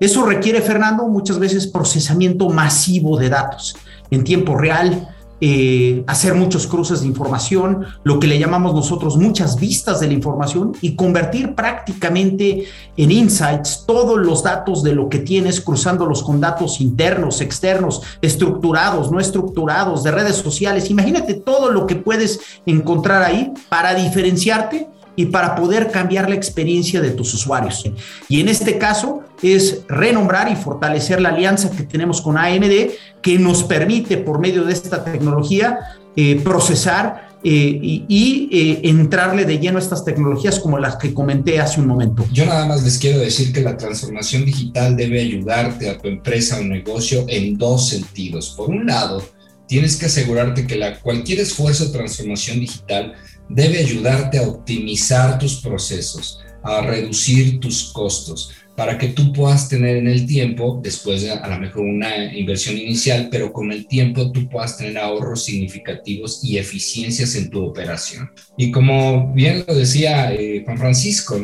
Eso 0.00 0.24
requiere, 0.24 0.62
Fernando, 0.62 1.06
muchas 1.08 1.38
veces 1.38 1.66
procesamiento 1.66 2.48
masivo 2.48 3.18
de 3.18 3.28
datos 3.28 3.76
en 4.10 4.24
tiempo 4.24 4.56
real, 4.56 5.15
eh, 5.40 6.02
hacer 6.06 6.34
muchos 6.34 6.66
cruces 6.66 7.00
de 7.00 7.06
información, 7.06 7.84
lo 8.04 8.18
que 8.18 8.26
le 8.26 8.38
llamamos 8.38 8.74
nosotros 8.74 9.16
muchas 9.16 9.56
vistas 9.56 10.00
de 10.00 10.06
la 10.06 10.14
información 10.14 10.72
y 10.80 10.96
convertir 10.96 11.54
prácticamente 11.54 12.64
en 12.96 13.10
insights 13.10 13.84
todos 13.86 14.18
los 14.18 14.42
datos 14.42 14.82
de 14.82 14.94
lo 14.94 15.08
que 15.08 15.18
tienes, 15.18 15.60
cruzándolos 15.60 16.22
con 16.22 16.40
datos 16.40 16.80
internos, 16.80 17.40
externos, 17.40 18.02
estructurados, 18.22 19.10
no 19.12 19.20
estructurados, 19.20 20.02
de 20.02 20.10
redes 20.10 20.36
sociales. 20.36 20.90
Imagínate 20.90 21.34
todo 21.34 21.70
lo 21.70 21.86
que 21.86 21.96
puedes 21.96 22.40
encontrar 22.64 23.22
ahí 23.22 23.52
para 23.68 23.94
diferenciarte 23.94 24.88
y 25.16 25.26
para 25.26 25.56
poder 25.56 25.90
cambiar 25.90 26.28
la 26.28 26.36
experiencia 26.36 27.00
de 27.00 27.10
tus 27.10 27.32
usuarios. 27.34 27.84
Y 28.28 28.40
en 28.40 28.48
este 28.48 28.78
caso 28.78 29.24
es 29.42 29.82
renombrar 29.88 30.50
y 30.50 30.56
fortalecer 30.56 31.20
la 31.20 31.30
alianza 31.30 31.70
que 31.70 31.82
tenemos 31.82 32.20
con 32.20 32.38
AMD, 32.38 32.90
que 33.22 33.38
nos 33.38 33.64
permite 33.64 34.18
por 34.18 34.38
medio 34.38 34.64
de 34.64 34.72
esta 34.72 35.02
tecnología 35.02 35.78
eh, 36.14 36.40
procesar 36.42 37.26
eh, 37.44 37.78
y, 38.08 38.48
eh, 38.50 38.80
entrarle 38.88 39.44
de 39.44 39.58
lleno 39.58 39.78
a 39.78 39.80
estas 39.80 40.04
tecnologías 40.04 40.58
como 40.58 40.78
las 40.78 40.96
que 40.96 41.14
comenté 41.14 41.60
hace 41.60 41.80
un 41.80 41.86
momento. 41.86 42.26
Yo 42.32 42.46
nada 42.46 42.66
más 42.66 42.82
les 42.82 42.98
quiero 42.98 43.18
decir 43.18 43.52
que 43.52 43.60
la 43.60 43.76
transformación 43.76 44.44
digital 44.44 44.96
debe 44.96 45.20
ayudarte 45.20 45.88
a 45.88 45.98
tu 45.98 46.08
empresa 46.08 46.58
o 46.58 46.64
negocio 46.64 47.24
en 47.28 47.56
dos 47.56 47.88
sentidos. 47.88 48.54
Por 48.56 48.70
un 48.70 48.86
lado, 48.86 49.22
tienes 49.68 49.96
que 49.96 50.06
asegurarte 50.06 50.66
que 50.66 50.76
la, 50.76 50.98
cualquier 51.00 51.40
esfuerzo 51.40 51.86
de 51.86 51.92
transformación 51.92 52.60
digital 52.60 53.14
debe 53.48 53.78
ayudarte 53.78 54.38
a 54.38 54.42
optimizar 54.42 55.38
tus 55.38 55.56
procesos, 55.56 56.40
a 56.62 56.80
reducir 56.80 57.60
tus 57.60 57.84
costos, 57.92 58.50
para 58.76 58.98
que 58.98 59.08
tú 59.08 59.32
puedas 59.32 59.68
tener 59.68 59.96
en 59.96 60.06
el 60.06 60.26
tiempo, 60.26 60.78
después 60.82 61.22
de 61.22 61.32
a 61.32 61.48
lo 61.48 61.58
mejor 61.58 61.82
una 61.82 62.32
inversión 62.34 62.76
inicial, 62.76 63.28
pero 63.30 63.52
con 63.52 63.72
el 63.72 63.86
tiempo 63.86 64.30
tú 64.32 64.48
puedas 64.48 64.76
tener 64.76 64.98
ahorros 64.98 65.44
significativos 65.44 66.44
y 66.44 66.58
eficiencias 66.58 67.34
en 67.36 67.48
tu 67.48 67.64
operación. 67.64 68.30
Y 68.58 68.70
como 68.70 69.32
bien 69.32 69.64
lo 69.66 69.74
decía 69.74 70.32
eh, 70.34 70.62
Juan 70.64 70.78
Francisco, 70.78 71.36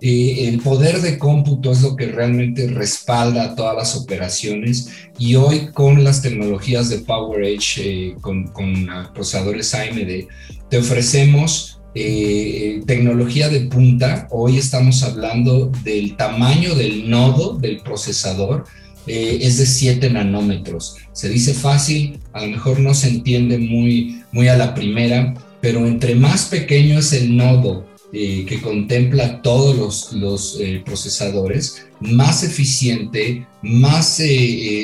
eh, 0.00 0.48
el 0.48 0.60
poder 0.60 1.00
de 1.00 1.18
cómputo 1.18 1.72
es 1.72 1.82
lo 1.82 1.96
que 1.96 2.06
realmente 2.06 2.68
respalda 2.68 3.56
todas 3.56 3.74
las 3.74 3.96
operaciones 3.96 4.88
y 5.18 5.34
hoy 5.34 5.72
con 5.72 6.04
las 6.04 6.22
tecnologías 6.22 6.88
de 6.88 6.98
PowerEdge, 6.98 7.78
eh, 7.78 8.14
con, 8.20 8.46
con 8.48 8.86
procesadores 9.12 9.74
AMD, 9.74 10.28
te 10.70 10.78
ofrecemos 10.78 11.80
eh, 11.98 12.82
tecnología 12.84 13.48
de 13.48 13.60
punta. 13.60 14.28
Hoy 14.30 14.58
estamos 14.58 15.02
hablando 15.02 15.72
del 15.82 16.14
tamaño 16.14 16.74
del 16.74 17.08
nodo 17.08 17.56
del 17.56 17.80
procesador. 17.80 18.64
Eh, 19.06 19.38
es 19.40 19.56
de 19.56 19.64
7 19.64 20.10
nanómetros. 20.10 20.96
Se 21.12 21.30
dice 21.30 21.54
fácil, 21.54 22.18
a 22.34 22.42
lo 22.42 22.48
mejor 22.48 22.80
no 22.80 22.92
se 22.92 23.08
entiende 23.08 23.56
muy, 23.56 24.20
muy 24.30 24.48
a 24.48 24.58
la 24.58 24.74
primera, 24.74 25.32
pero 25.62 25.86
entre 25.86 26.14
más 26.14 26.44
pequeño 26.44 26.98
es 26.98 27.14
el 27.14 27.34
nodo 27.34 27.86
eh, 28.12 28.44
que 28.46 28.60
contempla 28.60 29.40
todos 29.40 29.74
los, 29.74 30.12
los 30.12 30.58
procesadores, 30.84 31.86
más 32.00 32.42
eficiente, 32.42 33.46
más 33.62 34.20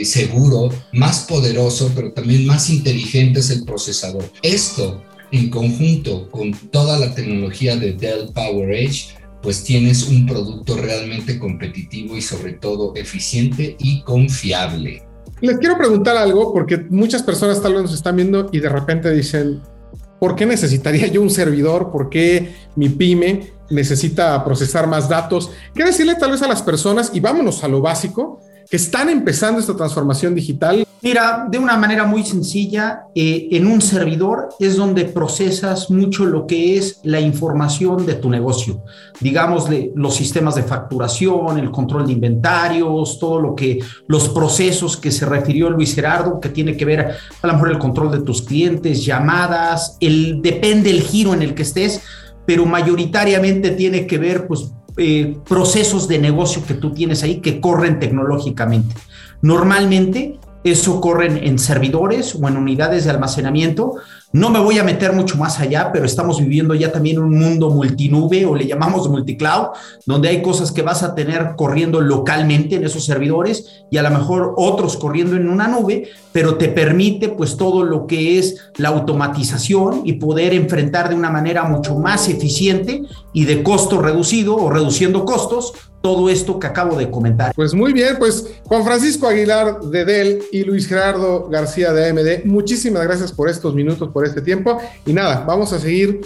seguro, 0.05 0.70
más 0.94 1.27
poderoso, 1.29 1.92
pero 1.94 2.12
también 2.12 2.46
más 2.46 2.70
inteligente 2.70 3.40
es 3.40 3.51
el 3.51 3.64
procesador. 3.64 4.33
Esto 4.42 5.03
en 5.32 5.50
conjunto 5.50 6.30
con 6.30 6.52
toda 6.70 6.98
la 6.98 7.14
tecnología 7.14 7.76
de 7.76 7.94
Dell 7.94 8.30
PowerEdge, 8.32 9.16
pues 9.42 9.64
tienes 9.64 10.06
un 10.08 10.26
producto 10.26 10.76
realmente 10.76 11.38
competitivo 11.38 12.16
y 12.16 12.22
sobre 12.22 12.52
todo 12.52 12.94
eficiente 12.94 13.76
y 13.78 14.02
confiable. 14.02 15.02
Les 15.40 15.58
quiero 15.58 15.76
preguntar 15.76 16.16
algo 16.16 16.52
porque 16.52 16.76
muchas 16.90 17.22
personas 17.22 17.60
tal 17.60 17.74
vez 17.74 17.82
nos 17.82 17.94
están 17.94 18.14
viendo 18.14 18.48
y 18.52 18.60
de 18.60 18.68
repente 18.68 19.12
dicen, 19.12 19.60
¿por 20.20 20.36
qué 20.36 20.46
necesitaría 20.46 21.08
yo 21.08 21.20
un 21.20 21.30
servidor? 21.30 21.90
¿Por 21.90 22.08
qué 22.08 22.54
mi 22.76 22.90
pyme 22.90 23.50
necesita 23.68 24.44
procesar 24.44 24.86
más 24.86 25.08
datos? 25.08 25.50
¿Qué 25.74 25.82
decirle 25.82 26.14
tal 26.14 26.30
vez 26.30 26.42
a 26.42 26.48
las 26.48 26.62
personas? 26.62 27.10
Y 27.12 27.18
vámonos 27.18 27.64
a 27.64 27.68
lo 27.68 27.80
básico, 27.80 28.40
que 28.72 28.76
están 28.76 29.11
empezando 29.11 29.61
esta 29.61 29.76
transformación 29.76 30.35
digital 30.35 30.87
Mira, 31.04 31.48
de 31.50 31.58
una 31.58 31.76
manera 31.76 32.04
muy 32.04 32.22
sencilla, 32.22 33.06
eh, 33.12 33.48
en 33.50 33.66
un 33.66 33.82
servidor 33.82 34.50
es 34.61 34.76
donde 34.76 35.04
procesas 35.06 35.90
mucho 35.90 36.24
lo 36.24 36.46
que 36.46 36.78
es 36.78 37.00
la 37.02 37.18
información 37.18 38.06
de 38.06 38.14
tu 38.14 38.30
negocio. 38.30 38.85
Digamos, 39.18 39.66
los 39.96 40.14
sistemas 40.14 40.54
de 40.54 40.62
facturación, 40.62 41.58
el 41.58 41.72
control 41.72 42.06
de 42.06 42.12
inventarios, 42.12 43.18
todo 43.18 43.40
lo 43.40 43.56
que, 43.56 43.80
los 44.06 44.28
procesos 44.28 44.96
que 44.96 45.11
se 45.11 45.26
refirió 45.26 45.70
Luis 45.70 45.92
Gerardo, 45.92 46.38
que 46.38 46.50
tiene 46.50 46.76
que 46.76 46.85
ver 46.85 47.00
a 47.00 47.46
lo 47.48 47.52
mejor 47.54 47.72
el 47.72 47.78
control 47.80 48.12
de 48.12 48.20
tus 48.20 48.42
clientes, 48.42 49.04
llamadas, 49.04 49.96
el, 49.98 50.40
depende 50.40 50.90
el 50.90 51.02
giro 51.02 51.35
en 51.35 51.42
el 51.42 51.54
que 51.54 51.62
estés, 51.62 52.00
pero 52.46 52.64
mayoritariamente 52.64 53.72
tiene 53.72 54.06
que 54.06 54.18
ver, 54.18 54.46
pues, 54.46 54.70
eh, 54.96 55.37
procesos 55.48 56.09
de 56.09 56.18
negocio 56.18 56.64
que 56.66 56.74
tú 56.74 56.92
tienes 56.92 57.22
ahí 57.22 57.40
que 57.40 57.61
corren 57.61 57.98
tecnológicamente. 57.98 58.94
Normalmente, 59.40 60.38
eso 60.64 61.00
corre 61.00 61.46
en 61.46 61.59
servidores 61.59 62.35
o 62.35 62.48
en 62.48 62.57
unidades 62.57 63.05
de 63.05 63.11
almacenamiento. 63.11 63.96
No 64.32 64.48
me 64.48 64.58
voy 64.58 64.78
a 64.78 64.84
meter 64.84 65.12
mucho 65.12 65.36
más 65.36 65.60
allá, 65.60 65.90
pero 65.92 66.06
estamos 66.06 66.40
viviendo 66.40 66.74
ya 66.74 66.90
también 66.90 67.18
un 67.18 67.38
mundo 67.38 67.68
multinube 67.68 68.46
o 68.46 68.54
le 68.54 68.66
llamamos 68.66 69.06
multicloud, 69.10 69.68
donde 70.06 70.30
hay 70.30 70.40
cosas 70.40 70.72
que 70.72 70.80
vas 70.80 71.02
a 71.02 71.14
tener 71.14 71.52
corriendo 71.54 72.00
localmente 72.00 72.76
en 72.76 72.84
esos 72.84 73.04
servidores 73.04 73.84
y 73.90 73.98
a 73.98 74.02
lo 74.02 74.10
mejor 74.10 74.54
otros 74.56 74.96
corriendo 74.96 75.36
en 75.36 75.50
una 75.50 75.68
nube, 75.68 76.08
pero 76.32 76.56
te 76.56 76.68
permite 76.68 77.28
pues 77.28 77.58
todo 77.58 77.84
lo 77.84 78.06
que 78.06 78.38
es 78.38 78.70
la 78.78 78.88
automatización 78.88 80.00
y 80.04 80.14
poder 80.14 80.54
enfrentar 80.54 81.10
de 81.10 81.14
una 81.14 81.30
manera 81.30 81.64
mucho 81.64 81.96
más 81.96 82.26
eficiente 82.30 83.02
y 83.34 83.44
de 83.44 83.62
costo 83.62 84.00
reducido 84.00 84.56
o 84.56 84.70
reduciendo 84.70 85.26
costos 85.26 85.74
todo 86.02 86.28
esto 86.28 86.58
que 86.58 86.66
acabo 86.66 86.96
de 86.96 87.10
comentar. 87.10 87.54
Pues 87.54 87.72
muy 87.74 87.92
bien, 87.92 88.16
pues 88.18 88.60
Juan 88.64 88.84
Francisco 88.84 89.28
Aguilar 89.28 89.80
de 89.80 90.04
Dell 90.04 90.42
y 90.52 90.64
Luis 90.64 90.86
Gerardo 90.86 91.48
García 91.48 91.92
de 91.92 92.10
AMD, 92.10 92.44
muchísimas 92.44 93.04
gracias 93.04 93.32
por 93.32 93.48
estos 93.48 93.74
minutos, 93.74 94.10
por 94.10 94.26
este 94.26 94.42
tiempo. 94.42 94.78
Y 95.06 95.12
nada, 95.12 95.44
vamos 95.46 95.72
a 95.72 95.78
seguir 95.78 96.20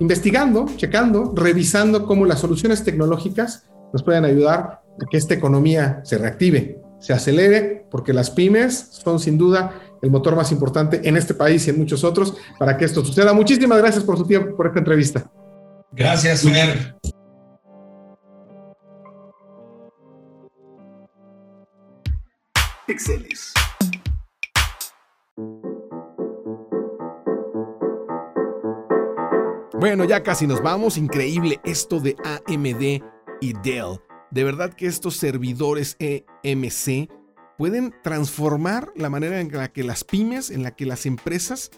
investigando, 0.00 0.66
checando, 0.76 1.32
revisando 1.34 2.04
cómo 2.04 2.26
las 2.26 2.40
soluciones 2.40 2.82
tecnológicas 2.82 3.64
nos 3.92 4.02
pueden 4.02 4.24
ayudar 4.24 4.80
a 5.00 5.06
que 5.10 5.16
esta 5.16 5.34
economía 5.34 6.00
se 6.04 6.18
reactive, 6.18 6.80
se 6.98 7.12
acelere, 7.12 7.86
porque 7.90 8.12
las 8.12 8.30
pymes 8.30 8.88
son 8.90 9.20
sin 9.20 9.38
duda 9.38 9.72
el 10.02 10.10
motor 10.10 10.34
más 10.34 10.50
importante 10.52 11.00
en 11.04 11.16
este 11.16 11.34
país 11.34 11.66
y 11.66 11.70
en 11.70 11.78
muchos 11.78 12.04
otros 12.04 12.34
para 12.58 12.76
que 12.76 12.84
esto 12.84 13.04
suceda. 13.04 13.32
Muchísimas 13.32 13.78
gracias 13.78 14.02
por 14.02 14.16
su 14.16 14.26
tiempo, 14.26 14.56
por 14.56 14.66
esta 14.66 14.78
entrevista. 14.78 15.30
Gracias, 15.92 16.42
Fer. 16.42 16.96
Pixeles. 22.90 23.52
Bueno, 29.78 30.04
ya 30.04 30.24
casi 30.24 30.48
nos 30.48 30.60
vamos. 30.60 30.98
Increíble 30.98 31.60
esto 31.62 32.00
de 32.00 32.16
AMD 32.24 33.00
y 33.40 33.52
Dell. 33.62 34.00
De 34.32 34.42
verdad 34.42 34.74
que 34.74 34.86
estos 34.86 35.16
servidores 35.16 35.96
EMC 36.00 37.08
pueden 37.56 37.94
transformar 38.02 38.92
la 38.96 39.08
manera 39.08 39.40
en 39.40 39.52
la 39.52 39.72
que 39.72 39.84
las 39.84 40.02
pymes, 40.02 40.50
en 40.50 40.64
la 40.64 40.74
que 40.74 40.84
las 40.84 41.06
empresas 41.06 41.70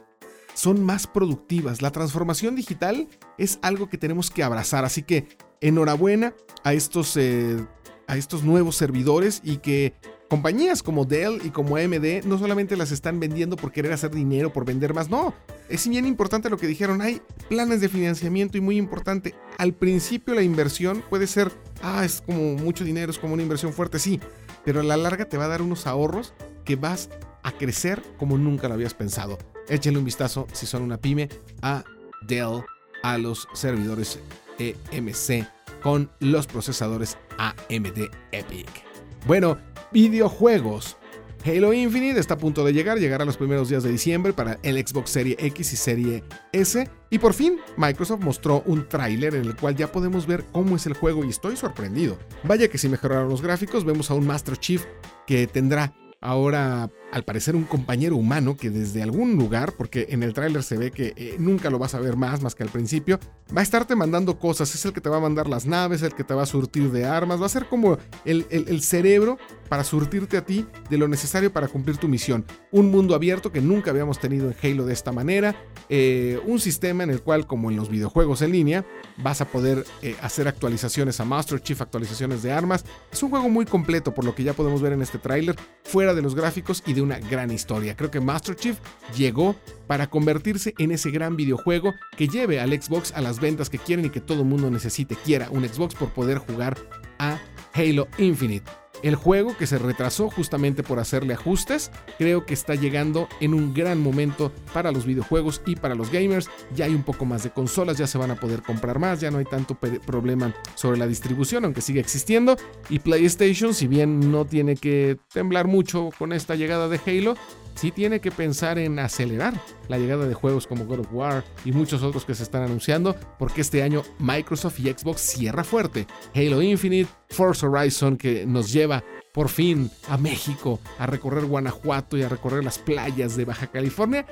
son 0.54 0.82
más 0.82 1.06
productivas. 1.06 1.82
La 1.82 1.92
transformación 1.92 2.56
digital 2.56 3.06
es 3.36 3.58
algo 3.60 3.90
que 3.90 3.98
tenemos 3.98 4.30
que 4.30 4.44
abrazar. 4.44 4.86
Así 4.86 5.02
que 5.02 5.28
enhorabuena 5.60 6.34
a 6.64 6.72
estos, 6.72 7.18
eh, 7.18 7.62
a 8.06 8.16
estos 8.16 8.44
nuevos 8.44 8.76
servidores 8.76 9.42
y 9.44 9.58
que 9.58 9.92
compañías 10.32 10.82
como 10.82 11.04
Dell 11.04 11.42
y 11.44 11.50
como 11.50 11.76
AMD 11.76 12.24
no 12.24 12.38
solamente 12.38 12.74
las 12.74 12.90
están 12.90 13.20
vendiendo 13.20 13.54
por 13.54 13.70
querer 13.70 13.92
hacer 13.92 14.12
dinero, 14.12 14.50
por 14.50 14.64
vender 14.64 14.94
más, 14.94 15.10
no. 15.10 15.34
Es 15.68 15.86
bien 15.86 16.06
importante 16.06 16.48
lo 16.48 16.56
que 16.56 16.66
dijeron, 16.66 17.02
hay 17.02 17.20
planes 17.50 17.82
de 17.82 17.90
financiamiento 17.90 18.56
y 18.56 18.62
muy 18.62 18.78
importante, 18.78 19.34
al 19.58 19.74
principio 19.74 20.34
la 20.34 20.40
inversión 20.40 21.04
puede 21.10 21.26
ser, 21.26 21.52
ah, 21.82 22.02
es 22.02 22.22
como 22.24 22.54
mucho 22.54 22.82
dinero, 22.82 23.10
es 23.10 23.18
como 23.18 23.34
una 23.34 23.42
inversión 23.42 23.74
fuerte, 23.74 23.98
sí, 23.98 24.20
pero 24.64 24.80
a 24.80 24.82
la 24.82 24.96
larga 24.96 25.26
te 25.26 25.36
va 25.36 25.44
a 25.44 25.48
dar 25.48 25.60
unos 25.60 25.86
ahorros 25.86 26.32
que 26.64 26.76
vas 26.76 27.10
a 27.42 27.52
crecer 27.52 28.02
como 28.16 28.38
nunca 28.38 28.68
lo 28.68 28.74
habías 28.74 28.94
pensado. 28.94 29.36
Échenle 29.68 29.98
un 29.98 30.06
vistazo 30.06 30.46
si 30.54 30.64
son 30.64 30.80
una 30.80 30.96
pyme 30.96 31.28
a 31.60 31.84
Dell, 32.26 32.62
a 33.02 33.18
los 33.18 33.48
servidores 33.52 34.18
EMC 34.58 35.46
con 35.82 36.10
los 36.20 36.46
procesadores 36.46 37.18
AMD 37.36 38.08
Epic. 38.32 38.91
Bueno, 39.24 39.56
videojuegos. 39.92 40.96
Halo 41.44 41.72
Infinite 41.72 42.18
está 42.18 42.34
a 42.34 42.38
punto 42.38 42.64
de 42.64 42.72
llegar, 42.72 42.98
llegará 42.98 43.24
los 43.24 43.36
primeros 43.36 43.68
días 43.68 43.82
de 43.82 43.90
diciembre 43.90 44.32
para 44.32 44.58
el 44.62 44.76
Xbox 44.76 45.10
Serie 45.10 45.36
X 45.38 45.72
y 45.72 45.76
Serie 45.76 46.24
S. 46.52 46.88
Y 47.10 47.18
por 47.18 47.32
fin, 47.32 47.58
Microsoft 47.76 48.20
mostró 48.20 48.62
un 48.66 48.88
tráiler 48.88 49.34
en 49.34 49.44
el 49.44 49.56
cual 49.56 49.76
ya 49.76 49.90
podemos 49.90 50.26
ver 50.26 50.44
cómo 50.52 50.76
es 50.76 50.86
el 50.86 50.94
juego 50.94 51.24
y 51.24 51.30
estoy 51.30 51.56
sorprendido. 51.56 52.18
Vaya 52.44 52.68
que 52.68 52.78
si 52.78 52.88
mejoraron 52.88 53.28
los 53.28 53.42
gráficos, 53.42 53.84
vemos 53.84 54.10
a 54.10 54.14
un 54.14 54.26
Master 54.26 54.56
Chief 54.56 54.84
que 55.26 55.46
tendrá 55.46 55.92
ahora 56.22 56.90
al 57.12 57.24
parecer 57.24 57.54
un 57.54 57.64
compañero 57.64 58.16
humano 58.16 58.56
que 58.56 58.70
desde 58.70 59.02
algún 59.02 59.36
lugar, 59.36 59.74
porque 59.76 60.06
en 60.10 60.22
el 60.22 60.32
tráiler 60.32 60.62
se 60.62 60.78
ve 60.78 60.90
que 60.90 61.12
eh, 61.16 61.36
nunca 61.38 61.68
lo 61.68 61.78
vas 61.78 61.94
a 61.94 62.00
ver 62.00 62.16
más 62.16 62.42
más 62.42 62.54
que 62.54 62.62
al 62.62 62.70
principio, 62.70 63.20
va 63.54 63.60
a 63.60 63.62
estarte 63.62 63.94
mandando 63.94 64.38
cosas, 64.38 64.74
es 64.74 64.84
el 64.86 64.94
que 64.94 65.02
te 65.02 65.10
va 65.10 65.18
a 65.18 65.20
mandar 65.20 65.46
las 65.46 65.66
naves, 65.66 66.02
el 66.02 66.14
que 66.14 66.24
te 66.24 66.32
va 66.32 66.44
a 66.44 66.46
surtir 66.46 66.90
de 66.90 67.04
armas, 67.04 67.40
va 67.40 67.46
a 67.46 67.50
ser 67.50 67.66
como 67.66 67.98
el, 68.24 68.82
cerebro 68.82 69.36
para 69.68 69.84
surtirte 69.84 70.38
a 70.38 70.44
ti 70.44 70.66
de 70.88 70.96
lo 70.96 71.06
necesario 71.06 71.52
para 71.52 71.68
cumplir 71.68 71.98
tu 71.98 72.08
misión. 72.08 72.46
Un 72.70 72.90
mundo 72.90 73.14
abierto 73.14 73.52
que 73.52 73.60
nunca 73.60 73.90
habíamos 73.90 74.18
tenido 74.18 74.50
en 74.50 74.56
Halo 74.62 74.86
de 74.86 74.94
esta 74.94 75.12
manera, 75.12 75.54
eh, 75.90 76.40
un 76.46 76.60
sistema 76.60 77.04
en 77.04 77.10
el 77.10 77.20
cual, 77.20 77.46
como 77.46 77.70
en 77.70 77.76
los 77.76 77.90
videojuegos 77.90 78.40
en 78.40 78.52
línea, 78.52 78.86
vas 79.18 79.42
a 79.42 79.46
poder 79.46 79.84
eh, 80.00 80.16
hacer 80.22 80.48
actualizaciones 80.48 81.20
a 81.20 81.26
Master 81.26 81.60
Chief, 81.60 81.80
actualizaciones 81.80 82.42
de 82.42 82.52
armas. 82.52 82.84
Es 83.12 83.22
un 83.22 83.30
juego 83.30 83.50
muy 83.50 83.66
completo 83.66 84.14
por 84.14 84.24
lo 84.24 84.34
que 84.34 84.44
ya 84.44 84.54
podemos 84.54 84.80
ver 84.80 84.94
en 84.94 85.02
este 85.02 85.18
tráiler, 85.18 85.56
fuera 85.84 86.11
de 86.14 86.22
los 86.22 86.34
gráficos 86.34 86.82
y 86.86 86.92
de 86.92 87.02
una 87.02 87.18
gran 87.18 87.50
historia. 87.50 87.96
Creo 87.96 88.10
que 88.10 88.20
Master 88.20 88.56
Chief 88.56 88.78
llegó 89.16 89.56
para 89.86 90.08
convertirse 90.08 90.74
en 90.78 90.92
ese 90.92 91.10
gran 91.10 91.36
videojuego 91.36 91.94
que 92.16 92.28
lleve 92.28 92.60
al 92.60 92.70
Xbox 92.70 93.12
a 93.12 93.20
las 93.20 93.40
ventas 93.40 93.70
que 93.70 93.78
quieren 93.78 94.04
y 94.04 94.10
que 94.10 94.20
todo 94.20 94.44
mundo 94.44 94.70
necesite, 94.70 95.16
quiera 95.16 95.50
un 95.50 95.68
Xbox 95.68 95.94
por 95.94 96.10
poder 96.10 96.38
jugar 96.38 96.76
a 97.18 97.38
Halo 97.74 98.08
Infinite. 98.18 98.81
El 99.02 99.16
juego 99.16 99.56
que 99.56 99.66
se 99.66 99.78
retrasó 99.78 100.30
justamente 100.30 100.82
por 100.84 101.00
hacerle 101.00 101.34
ajustes, 101.34 101.90
creo 102.18 102.46
que 102.46 102.54
está 102.54 102.76
llegando 102.76 103.28
en 103.40 103.52
un 103.52 103.74
gran 103.74 104.00
momento 104.00 104.52
para 104.72 104.92
los 104.92 105.04
videojuegos 105.04 105.60
y 105.66 105.74
para 105.74 105.96
los 105.96 106.10
gamers. 106.12 106.48
Ya 106.74 106.84
hay 106.84 106.94
un 106.94 107.02
poco 107.02 107.24
más 107.24 107.42
de 107.42 107.50
consolas, 107.50 107.98
ya 107.98 108.06
se 108.06 108.18
van 108.18 108.30
a 108.30 108.36
poder 108.36 108.62
comprar 108.62 109.00
más, 109.00 109.20
ya 109.20 109.30
no 109.30 109.38
hay 109.38 109.44
tanto 109.44 109.74
problema 109.74 110.54
sobre 110.76 110.98
la 110.98 111.08
distribución, 111.08 111.64
aunque 111.64 111.80
sigue 111.80 112.00
existiendo. 112.00 112.56
Y 112.88 113.00
PlayStation, 113.00 113.74
si 113.74 113.88
bien 113.88 114.30
no 114.30 114.44
tiene 114.44 114.76
que 114.76 115.18
temblar 115.32 115.66
mucho 115.66 116.10
con 116.16 116.32
esta 116.32 116.54
llegada 116.54 116.88
de 116.88 117.00
Halo, 117.04 117.34
sí 117.74 117.90
tiene 117.90 118.20
que 118.20 118.30
pensar 118.30 118.78
en 118.78 118.98
acelerar 118.98 119.54
la 119.88 119.98
llegada 119.98 120.26
de 120.26 120.34
juegos 120.34 120.66
como 120.66 120.84
God 120.84 121.00
of 121.00 121.12
War 121.12 121.44
y 121.64 121.72
muchos 121.72 122.02
otros 122.02 122.24
que 122.24 122.34
se 122.34 122.42
están 122.42 122.62
anunciando, 122.62 123.16
porque 123.38 123.60
este 123.60 123.82
año 123.82 124.02
Microsoft 124.18 124.80
y 124.80 124.92
Xbox 124.92 125.20
cierra 125.20 125.64
fuerte. 125.64 126.06
Halo 126.34 126.62
Infinite, 126.62 127.10
Forza 127.30 127.68
Horizon 127.68 128.16
que 128.16 128.46
nos 128.46 128.72
lleva 128.72 129.02
por 129.32 129.48
fin 129.48 129.90
a 130.08 130.16
México, 130.16 130.78
a 130.98 131.06
recorrer 131.06 131.46
Guanajuato 131.46 132.16
y 132.16 132.22
a 132.22 132.28
recorrer 132.28 132.64
las 132.64 132.78
playas 132.78 133.36
de 133.36 133.44
Baja 133.44 133.66
California. 133.68 134.26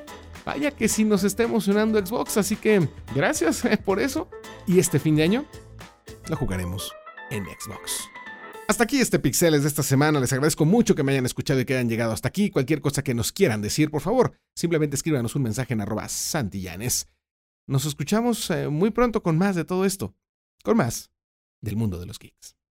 Vaya 0.44 0.70
que 0.70 0.88
sí 0.88 1.04
nos 1.04 1.24
está 1.24 1.42
emocionando 1.42 2.04
Xbox, 2.04 2.36
así 2.36 2.56
que 2.56 2.88
gracias 3.14 3.62
por 3.84 4.00
eso. 4.00 4.28
Y 4.66 4.78
este 4.78 4.98
fin 4.98 5.16
de 5.16 5.22
año 5.22 5.44
lo 6.28 6.36
jugaremos 6.36 6.92
en 7.30 7.44
Xbox. 7.44 8.08
Hasta 8.70 8.84
aquí 8.84 9.00
este 9.00 9.18
Pixeles 9.18 9.62
de 9.62 9.68
esta 9.68 9.82
semana. 9.82 10.20
Les 10.20 10.32
agradezco 10.32 10.64
mucho 10.64 10.94
que 10.94 11.02
me 11.02 11.10
hayan 11.10 11.26
escuchado 11.26 11.58
y 11.58 11.64
que 11.64 11.74
hayan 11.74 11.88
llegado 11.88 12.12
hasta 12.12 12.28
aquí. 12.28 12.50
Cualquier 12.50 12.80
cosa 12.80 13.02
que 13.02 13.14
nos 13.14 13.32
quieran 13.32 13.62
decir, 13.62 13.90
por 13.90 14.00
favor, 14.00 14.38
simplemente 14.54 14.94
escríbanos 14.94 15.34
un 15.34 15.42
mensaje 15.42 15.74
en 15.74 15.80
arroba 15.80 16.08
santillanes. 16.08 17.08
Nos 17.66 17.84
escuchamos 17.84 18.48
eh, 18.50 18.68
muy 18.68 18.92
pronto 18.92 19.24
con 19.24 19.36
más 19.36 19.56
de 19.56 19.64
todo 19.64 19.84
esto, 19.84 20.14
con 20.62 20.76
más 20.76 21.10
del 21.60 21.74
mundo 21.74 21.98
de 21.98 22.06
los 22.06 22.20
geeks. 22.20 22.59